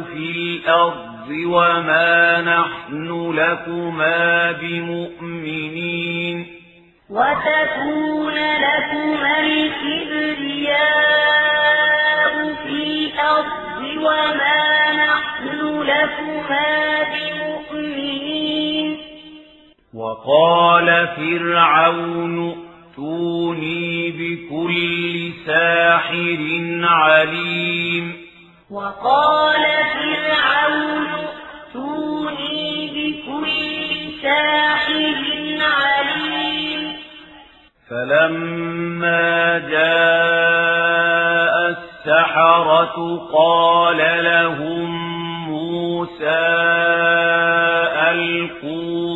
في 0.00 0.30
الأرض 0.30 1.28
وما 1.46 2.40
نحن 2.40 3.32
لكما 3.34 4.52
بمؤمنين. 4.52 6.46
وتكون 7.10 8.34
لكما 8.34 9.40
الكبرياء 9.40 10.74
في 12.62 12.82
الأرض 12.82 13.82
وما 13.96 14.92
نحن 14.92 15.60
لكما 15.82 16.68
بمؤمنين. 17.12 18.98
وقال 19.94 21.08
فرعون 21.16 22.47
يقول 48.48 49.07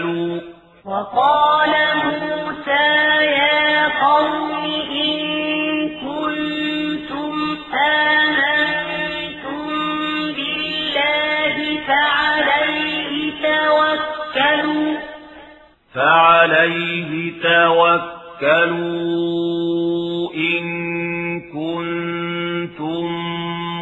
قالوا 0.00 0.40
وقال 0.84 1.70
موسى 2.04 2.88
يا 3.24 3.88
قوم 3.88 4.64
إن 5.04 5.18
كنتم 6.00 7.34
آمنتم 7.74 9.68
بالله 10.36 11.56
فعليه 11.88 13.12
توكلوا 13.42 14.90
فعليه 15.94 17.10
توكلوا 17.42 18.70
إن 20.34 20.64
كنتم 21.52 23.06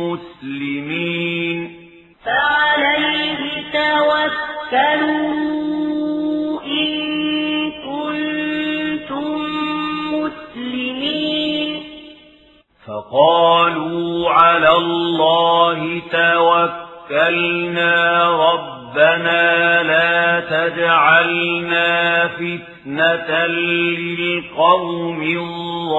مسلمين. 0.03 1.59
فعليه 2.25 3.41
توكلوا 3.73 5.38
قالوا 13.19 14.31
على 14.31 14.73
الله 14.77 16.03
توكلنا 16.13 17.95
ربنا 18.51 19.47
لا 19.83 20.41
تجعلنا 20.41 21.91
فتنة 22.29 23.47
للقوم 23.47 25.21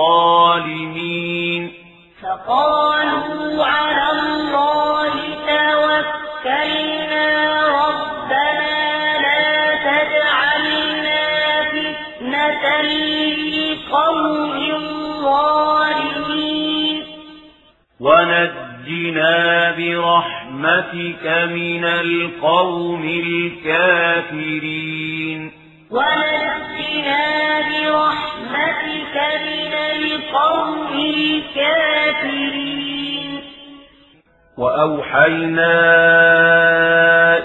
الظالمين. 0.03 0.93
فقالوا 2.23 3.65
على 3.65 4.05
الله 4.19 5.11
توكلنا 5.53 7.27
ربنا 7.83 8.79
لا 9.25 9.51
تجعلنا 9.89 11.23
فتنة 11.73 12.65
للقوم 12.81 14.57
الظالمين. 14.75 16.18
ونجنا 17.99 19.71
برحمتك 19.77 21.25
من 21.51 21.85
القوم 21.85 23.03
الكافرين 24.05 25.51
ونجنا 25.91 27.59
برحمتك 27.69 29.15
من 29.45 29.73
القوم 29.73 30.87
الكافرين 31.15 32.59
وأوحينا 34.57 35.73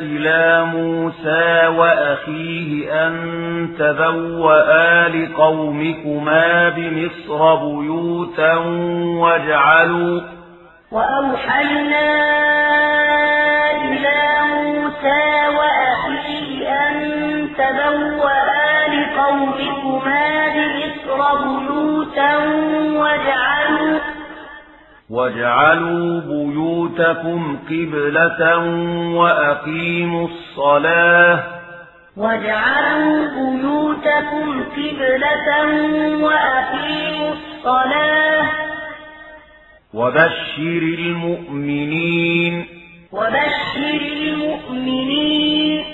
إلى 0.03 0.65
موسى 0.65 1.67
وأخيه 1.67 3.07
أن 3.07 3.15
تبوأ 3.79 5.09
لقومكما 5.09 6.69
بمصر 6.69 7.55
بيوتا 7.55 8.55
واجعلوا 9.19 10.21
وأوحينا 10.93 12.07
إلى 13.71 14.21
موسى 14.55 15.25
وأخيه 15.57 16.69
أن 16.69 16.95
تبوأ 17.59 18.55
لقومكما 18.89 20.49
بمصر 20.55 21.21
بيوتا 21.45 22.37
واجعلوا 23.01 23.99
واجعلوا 25.11 26.21
بيوتكم 26.21 27.59
قبلة 27.67 28.59
وأقيموا 29.17 30.29
الصلاة. 30.29 31.39
واجعلوا 32.17 33.29
بيوتكم 33.29 34.65
قبلة 34.77 35.49
وأقيموا 36.25 37.33
الصلاة. 37.33 38.74
وبشر 39.95 40.83
المؤمنين 40.99 42.67
وبشر 43.13 44.01
المؤمنين. 44.23 45.85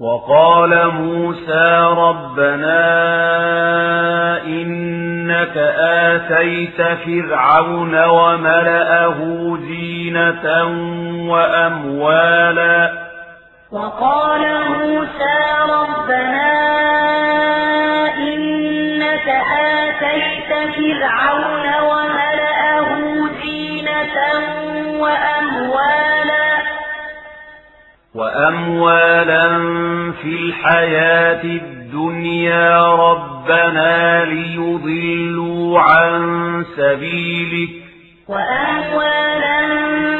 وقال 0.00 0.90
موسى 0.90 1.94
ربنا 1.96 2.82
إنك 4.46 5.56
آتيت 5.78 6.82
فرعون 6.82 8.04
وملأه 8.04 9.18
زينة 9.68 10.46
وأموالا. 11.30 12.92
وقال 13.72 14.42
موسى 14.78 15.38
ربنا 15.70 16.52
إنك 18.18 19.28
آتيت 19.28 20.50
فرعون 20.76 21.66
وملأه 21.90 22.23
وأموالا 28.14 29.48
في 30.22 30.28
الحياة 30.28 31.44
الدنيا 31.44 32.94
ربنا 32.94 34.24
ليضلوا 34.24 35.80
عن 35.80 36.64
سبيلك. 36.76 37.70
وأموالا 38.28 39.66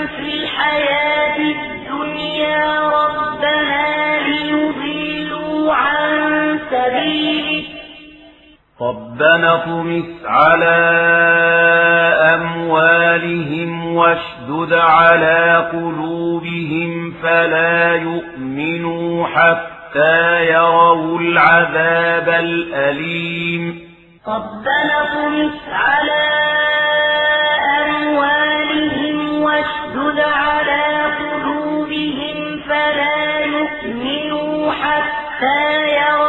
في 0.07 0.35
الحياة 0.35 1.39
الدنيا 1.39 2.81
ربنا 2.89 4.19
ليضلوا 4.29 5.75
عن 5.75 6.59
سبيلك. 6.71 7.74
ربنا 8.81 9.55
اطمس 9.55 10.25
على 10.25 10.77
أموالهم 12.35 13.97
واشدد 13.97 14.73
على 14.73 15.69
قلوبهم 15.73 17.15
فلا 17.23 17.95
يؤمنوا 17.95 19.27
حتى 19.27 20.47
يروا 20.47 21.19
العذاب 21.19 22.29
الأليم. 22.29 23.81
ربنا 24.29 25.03
اطمس 25.03 25.59
على 25.73 26.25
أموالهم 27.83 29.43
واشدد 29.43 30.21
على 30.21 30.85
قلوبهم 31.21 32.61
فلا 32.69 33.39
يؤمنوا 33.41 34.73
حتى 34.73 35.63
يروا 35.97 36.24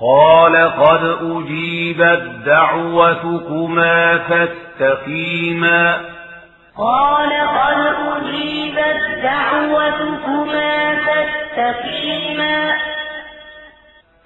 قال 0.00 0.56
قد 0.56 1.16
أجيبت 1.22 2.22
دعوتكما 2.46 4.18
فاستقيما. 4.18 6.00
قال 6.78 7.30
قد 7.32 7.94
أجيبت 8.16 9.00
دعوتكما 9.22 10.96
فاستقيما. 10.96 12.74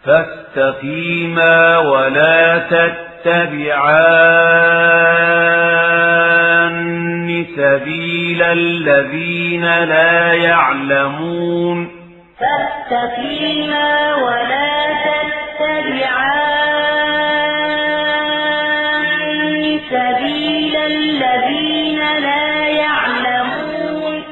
فاستقيما 0.04 1.78
ولا 1.78 2.58
تتبعان 2.58 3.68
سبيل 7.56 8.42
الذين 8.42 9.64
لا 9.84 10.32
يعلمون. 10.32 11.88
فاستقيما 12.40 14.14
ولا 14.14 14.84
تتبعان 14.94 15.37
سبيل 19.90 20.74
الذين 20.76 21.98
لا 21.98 22.68
يعلمون. 22.68 24.22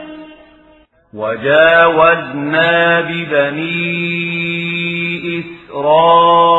وجاوزنا 1.15 3.01
ببني 3.01 3.87
إسرائيل 5.41 6.51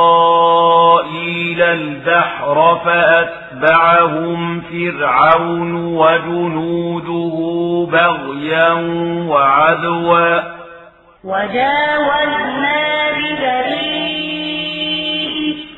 البحر 1.61 2.57
فأتبعهم 2.85 4.61
فرعون 4.61 5.71
وجنوده 5.95 7.35
بغيا 7.91 8.71
وعدوا. 9.29 10.41
وجاوزنا 11.23 12.77
ببني 13.17 14.06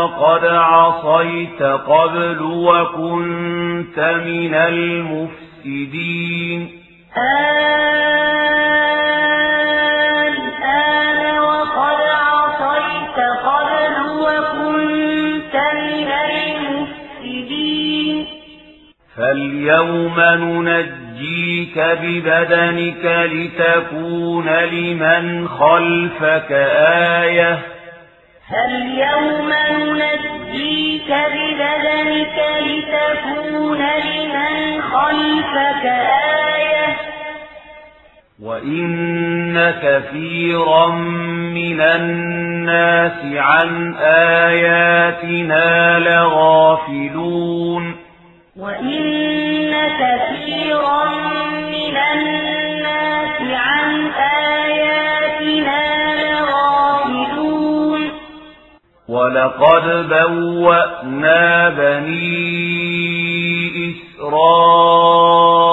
ولقد 0.05 0.45
عصيت 0.45 1.61
قبل 1.63 2.41
وكنت 2.41 3.99
من 4.25 4.53
المفسدين 4.53 6.01
الآن 10.27 11.39
وقد 11.39 12.01
عصيت 12.01 13.19
قبل 13.45 13.95
وكنت 14.19 15.55
من 15.55 16.09
المفسدين 16.31 18.25
فاليوم 19.17 20.19
ننجيك 20.19 21.77
ببدنك 22.01 23.05
لتكون 23.31 24.49
لمن 24.49 25.47
خلفك 25.47 26.51
آية 27.21 27.74
فاليوم 28.51 29.49
ننجيك 29.95 31.09
ببدنك 31.33 32.37
لتكون 32.61 33.81
لمن 33.81 34.81
خلفك 34.81 35.85
آية. 35.85 36.95
وإن 38.43 39.73
كثيرا 39.83 40.87
من 41.55 41.81
الناس 41.81 43.19
عن 43.23 43.95
آياتنا 44.47 45.99
لغافلون. 45.99 47.95
وإن 48.59 49.73
كثيرا 49.99 51.05
من 51.61 51.97
الناس 52.13 53.41
عن 53.41 54.11
آياتنا 54.11 54.84
ولقد 59.15 60.09
بوأنا 60.09 61.69
بني 61.69 62.55
إسرائيل 64.95 65.69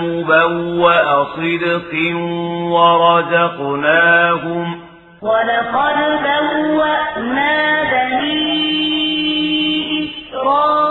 مبوأ 0.00 1.24
صدق 1.24 1.92
ورزقناهم 2.74 4.66
ولقد 5.22 5.98
بوأنا 6.24 7.56
بني 7.92 8.50
إسرائيل 10.04 10.89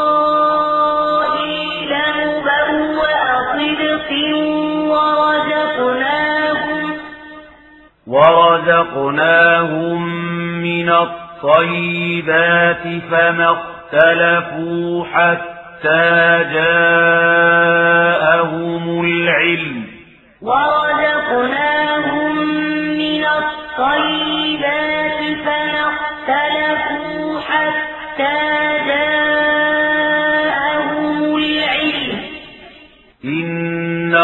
ورزقناهم 8.09 10.01
من 10.61 10.89
الطيبات 10.89 12.83
فما 13.11 13.51
اختلفوا 13.51 15.05
حتى 15.05 16.43
جاءهم 16.53 17.85
العلم 19.05 19.83
ورزقناهم 20.41 22.37
من 22.97 23.23
الطيبات 23.25 25.19
فما 25.45 25.83
اختلفوا 25.93 27.39
حتى 27.39 28.39
جاءهم 28.87 30.17
العلم 31.37 32.19
إن 33.25 34.15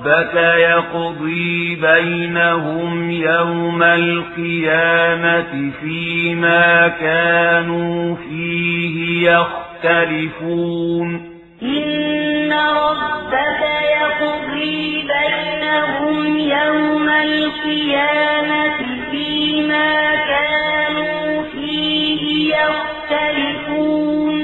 ربك 0.00 0.34
يقضي 0.34 1.76
بينهم 1.76 3.10
يوم 3.10 3.82
القيامة 3.82 5.70
فيما 5.80 6.88
كانوا 6.88 8.16
فيه 8.16 9.30
يختلفون 9.30 11.20
إن 11.62 12.52
ربك 12.52 13.62
يقضي 14.00 15.02
بينهم 15.02 16.38
يوم 16.38 17.08
القيامة 17.08 18.76
فيما 19.10 20.14
كانوا 20.14 21.42
فيه 21.42 22.54
يختلفون 22.56 24.36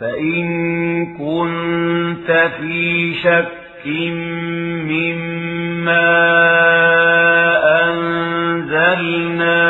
فإن 0.00 0.46
كنت 1.16 2.30
في 2.60 3.14
شك 3.14 3.63
مما 4.90 6.04
أنزلنا 7.84 9.64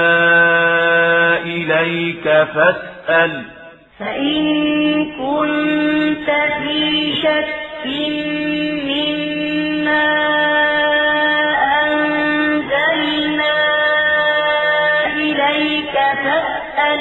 إليك 1.39 2.25
فاسأل 2.55 3.43
فإن 3.99 4.45
كنت 5.19 6.31
في 6.63 7.15
شك 7.23 7.55
مما 8.87 10.07
أنزلنا 11.83 13.55
إليك 15.17 15.95
فاسأل 16.25 17.01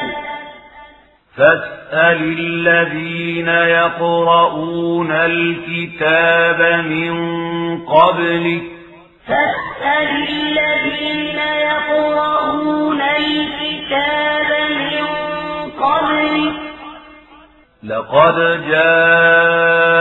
فاسأل 1.94 2.22
الذين 2.40 3.48
يقرؤون 3.48 5.12
الكتاب 5.12 6.86
من 6.86 7.14
قبلك 7.86 8.64
فاسأل 9.28 10.28
الذين 10.30 11.38
يقرؤون 11.38 13.02
الكتاب 13.02 14.50
من 14.70 15.06
قبلك 15.82 16.54
لقد 17.84 18.38
جاءك 18.70 19.96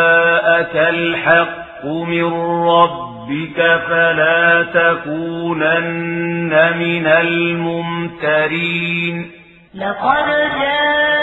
الحق 0.76 1.84
من 1.84 2.32
ربك 2.68 3.58
فلا 3.88 4.62
تكونن 4.74 6.52
من 6.78 7.06
الممترين 7.06 8.62
لقد 9.74 10.26
جاءك 10.60 11.21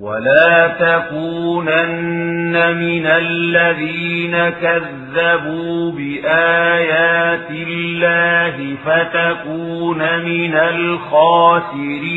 ولا 0.00 0.68
تكونن 0.68 2.54
من 2.76 3.06
الذين 3.06 4.34
كذبوا 4.48 5.92
بآيات 5.92 7.50
الله 7.50 8.56
فتكون 8.86 10.00
من 10.18 10.54
الخاسرين. 10.54 12.12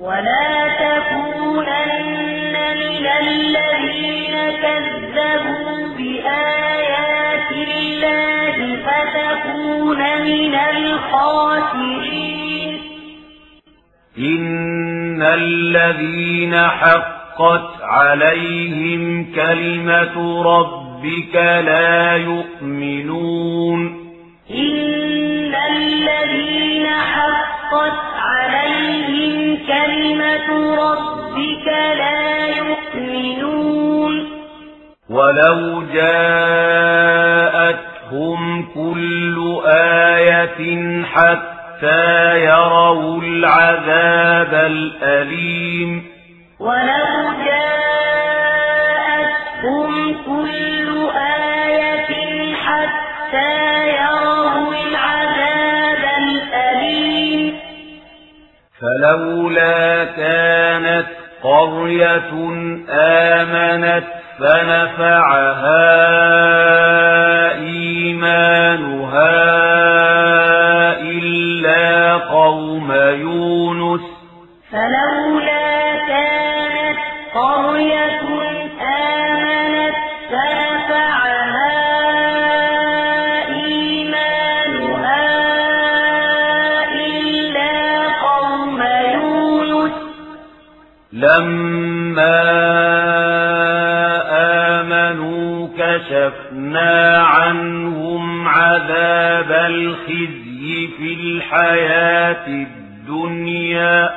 ولا 0.00 0.68
تكونن 0.84 2.54
من 2.76 3.06
الذين 3.06 4.34
كذبوا 4.62 5.76
بآيات 5.98 7.50
الله 7.52 8.37
فتكون 8.88 10.00
من 10.22 10.54
الخاسرين. 10.54 12.28
إن 14.18 15.22
الذين 15.22 16.56
حقت 16.56 17.82
عليهم 17.82 19.32
كلمة 19.34 20.42
ربك 20.42 21.34
لا 21.34 22.16
يؤمنون. 22.16 24.08
إن 24.50 25.54
الذين 25.54 26.86
حقت 26.86 28.00
عليهم 28.16 29.58
كلمة 29.66 30.74
ربك 30.74 31.66
لا 31.66 32.56
يؤمنون. 32.56 34.28
ولو 35.10 35.82
جاءتهم 38.08 38.62
كل 38.74 39.36
آية 39.66 41.02
حتى 41.04 42.40
يروا 42.40 43.22
العذاب 43.22 44.54
الأليم. 44.54 46.04
ولو 46.60 47.32
جاءتهم 49.58 50.14
كل 50.26 50.88
آية 51.16 52.54
حتى 52.54 53.88
يروا 53.88 54.72
العذاب 54.88 56.02
الأليم. 56.18 57.58
فلولا 58.80 60.04
كانت 60.04 61.17
قرية 61.42 62.32
آمنت 62.90 64.04
فنفعها 64.38 65.88
إيمانها 67.54 69.28
إلا 71.00 72.14
قوم 72.16 72.92
يونس. 72.92 74.00
فلولا 74.70 75.96
كانت 76.08 76.98
قرية 77.34 78.20
آمنت 78.80 79.67
آمنوا 94.80 95.68
كشفنا 95.78 97.18
عنهم 97.18 98.48
عذاب 98.48 99.52
الخزي 99.52 100.88
في 100.98 101.14
الحياة 101.14 102.46
الدنيا 102.46 104.10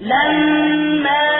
لما 0.00 1.32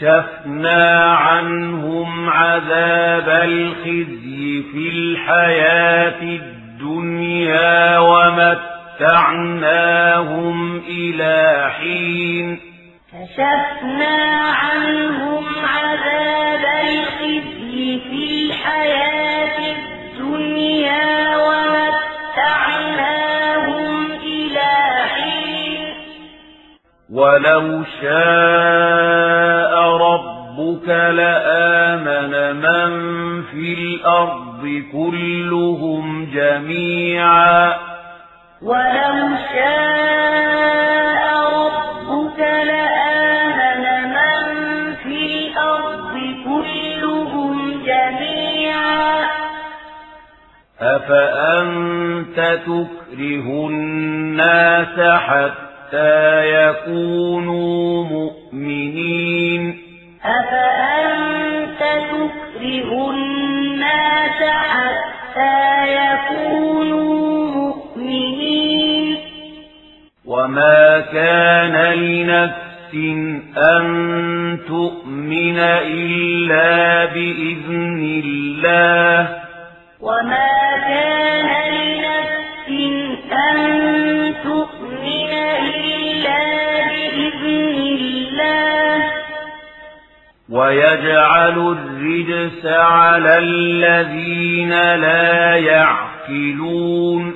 كشفنا 0.00 1.04
عنهم 1.14 2.30
عذاب 2.30 3.28
الخزي 3.28 4.62
في 4.72 4.88
الحياة 4.88 6.22
الدنيا 6.22 7.98
ومتعناهم 7.98 9.16
إلى 10.88 11.70
حين 11.78 12.60
كشفنا 13.12 14.16
عنهم 14.62 15.44
عذاب 15.64 16.64
الخزي 16.88 18.00
في 18.10 18.22
الحياة 18.46 19.58
الدنيا 19.76 21.36
ومتعناهم 21.46 22.86
إلى 24.12 24.72
حين 25.14 25.82
ولو 27.10 27.84
شاء 28.02 28.65
ربك 30.86 31.14
لآمن 31.14 32.56
من 32.56 32.90
في 33.42 33.74
الأرض 33.74 34.82
كلهم 34.92 36.30
جميعا 36.34 37.74
ولو 38.62 39.36
شاء 39.52 41.22
ربك 41.58 42.38
لآمن 42.38 43.84
من 44.14 44.44
في 45.02 45.26
الأرض 45.26 46.14
كلهم 46.44 47.82
جميعا 47.86 49.26
أفأنت 50.80 52.38
تكره 52.66 53.66
الناس 53.68 55.00
حتى 55.20 56.46
يكونوا 56.54 57.95
أن 73.56 74.58
تؤمن 74.68 75.58
إلا 75.58 77.04
بإذن 77.04 78.22
الله. 78.24 79.28
وما 80.00 80.76
كان 80.88 81.48
لنفس 81.74 82.68
أن 83.32 84.34
تؤمن 84.44 85.32
إلا 85.74 86.42
بإذن 86.88 87.76
الله. 87.76 89.10
ويجعل 90.50 91.58
الرجس 91.58 92.66
على 92.66 93.38
الذين 93.38 94.70
لا 94.94 95.56
يعقلون. 95.56 97.35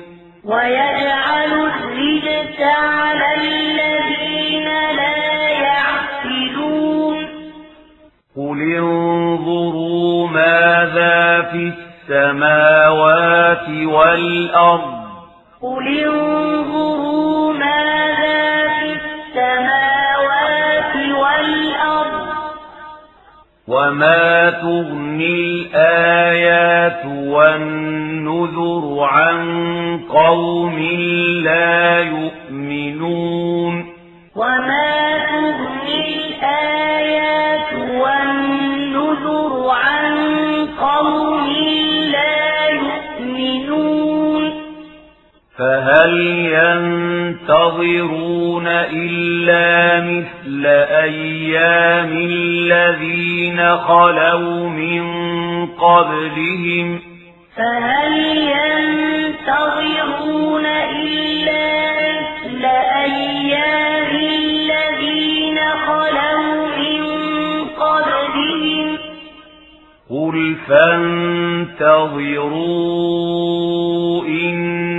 في 11.51 11.73
السماوات 12.09 13.69
والأرض. 13.69 15.01
قل 15.61 15.87
انظروا 15.87 17.53
ماذا 17.53 18.67
في 18.67 18.93
السماوات 18.93 20.95
والأرض. 20.95 22.27
وما 23.67 24.49
تغني 24.49 25.35
الآيات 25.35 27.05
والنذر 27.05 29.03
عن 29.03 29.39
قوم 30.09 30.79
لا 31.43 31.99
يؤمنون. 31.99 33.85
وما 34.35 34.90
فهل 46.01 46.17
ينتظرون 47.45 48.67
إلا 48.93 50.01
مثل 50.01 50.65
أيام 50.65 52.11
الذين 52.17 53.77
خلوا 53.77 54.69
من 54.69 55.03
قبلهم 55.67 56.99
فهل 57.55 58.13
ينتظرون 59.37 59.85
إلا 61.05 61.91
مثل 62.09 62.65
أيام 63.05 64.15
الذين 64.15 65.59
خلوا 65.87 66.67
من 66.77 67.03
قبلهم 67.79 68.87
قل 70.09 70.55
فانتظروا 70.67 71.41
إني 74.25 74.90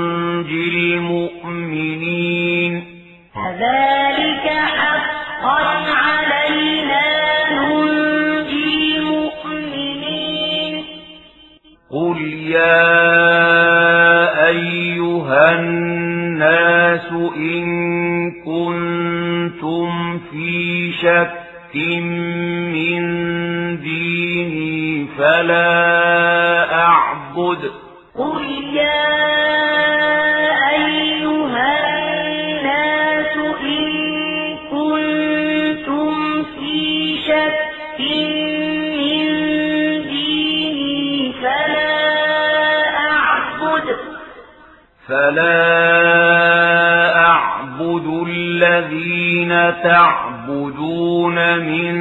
تعبدون 49.87 51.59
من 51.59 51.95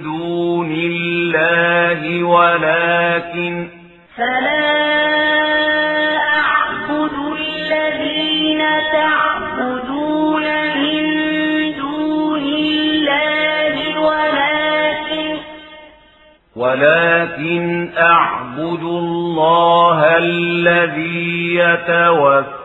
دون 0.00 0.72
الله 0.72 2.24
ولكن 2.24 3.68
فلا 4.16 4.82
أعبد 6.18 7.12
الذين 7.38 8.62
تعبدون 8.92 10.44
من 10.82 11.02
دون 11.76 12.44
الله 12.44 13.98
ولكن 14.00 15.38
ولكن 16.56 17.90
أعبد 17.98 18.82
الله 18.82 20.18
الذي 20.18 21.54
يتوفى 21.54 22.61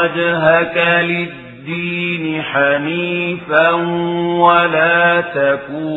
وجهك 0.00 0.76
للدين 1.02 2.42
حنيفا 2.42 3.70
ولا 4.40 5.20
تكونن 5.20 5.89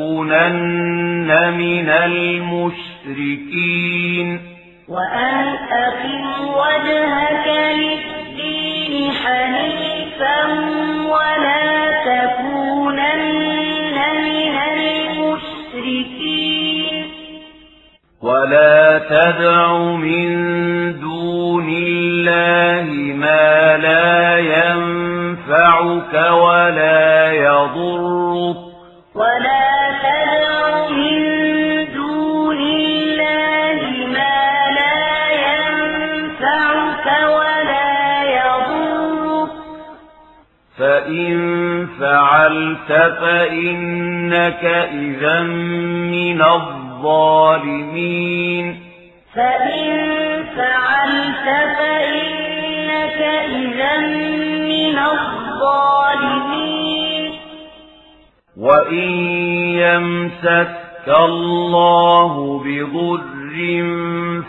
الله 61.10 62.64
بضر 62.66 63.24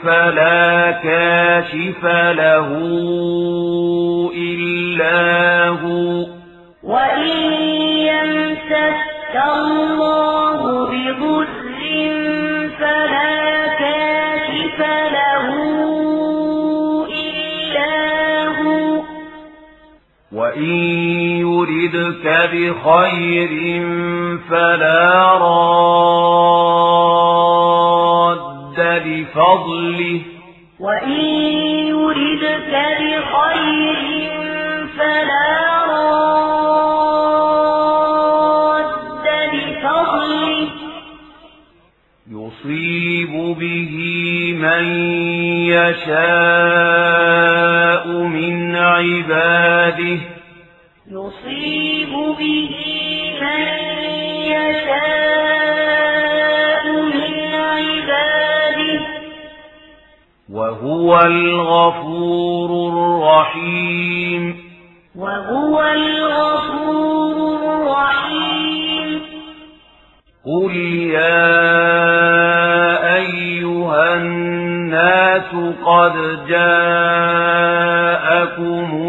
فلا 0.04 0.90
كاشف 0.90 2.04
له 2.36 2.68
إلا 4.36 5.68
هو. 5.68 6.26
وإن 6.82 7.52
يمسك 8.10 9.34
الله 9.56 10.86
بضر 10.86 11.46
فلا 12.78 13.66
كاشف 13.66 14.78
له 15.16 15.46
إلا 17.08 17.94
هو. 18.48 19.02
وإن 20.32 21.23
يردك 21.68 22.50
بخير 22.52 23.52
فلا 24.50 25.38
راد 25.38 27.14
لفضله 29.06 30.20
وإن 30.80 31.20
يردك 31.88 32.72
بخير 33.00 34.02
فلا 34.98 35.84
راد 35.88 36.44
لفضله 39.54 40.68
يصيب 42.30 43.32
به 43.58 43.94
من 44.60 44.84
يشاء 45.68 47.24
من 48.08 48.76
عباده 48.76 50.33
به 52.44 52.76
من 53.40 53.68
يشاء 54.52 55.62
من 56.92 57.34
عباده. 57.54 59.00
وهو 60.52 61.20
الغفور 61.20 62.70
الرحيم. 62.92 64.42
وهو 65.18 65.82
الغفور 65.82 67.36
الرحيم. 67.64 69.20
قل 70.46 70.76
يا 71.10 71.64
أيها 73.16 74.14
الناس 74.16 75.50
قد 75.86 76.46
جاءكم 76.48 77.68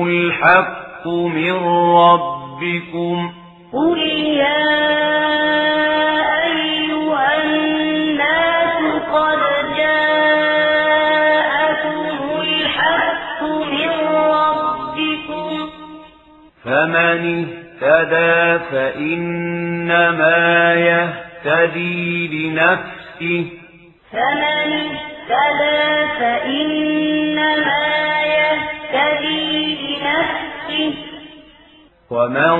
الحق 0.08 1.08
من 1.08 1.54
ربكم 1.78 2.35
قل 3.74 4.00
يا 4.00 4.66
أيها 6.44 7.44
الناس 7.44 8.78
قد 9.14 9.40
جاءكم 9.78 10.82
الحق 12.42 13.40
من 13.44 13.90
ربكم. 14.16 15.52
فمن 16.66 17.20
اهتدى 17.46 18.64
فإنما 18.72 20.40
يهتدي 20.76 22.28
لنفسه. 22.28 23.46
فمن 24.12 24.70
اهتدى 24.74 25.84
فإنما 26.20 27.86
يهتدي 28.26 29.54
لنفسه. 29.76 30.94
ومن 32.10 32.56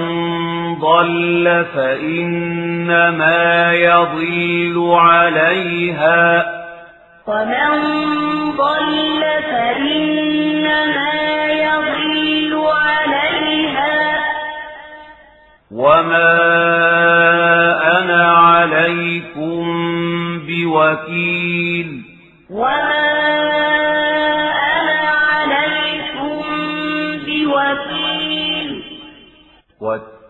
ضل 0.80 1.66
فإنما 1.76 3.74
يضل 3.74 4.94
عليها 5.00 6.46
ومن 7.28 7.72
ضل 8.58 9.22
فإنما 9.52 11.12
يضل 11.52 12.62
عليها 12.66 14.20
وما 15.72 16.34
أنا 18.00 18.32
عليكم 18.32 19.66
بوكيل 20.48 22.02
وما 22.50 23.75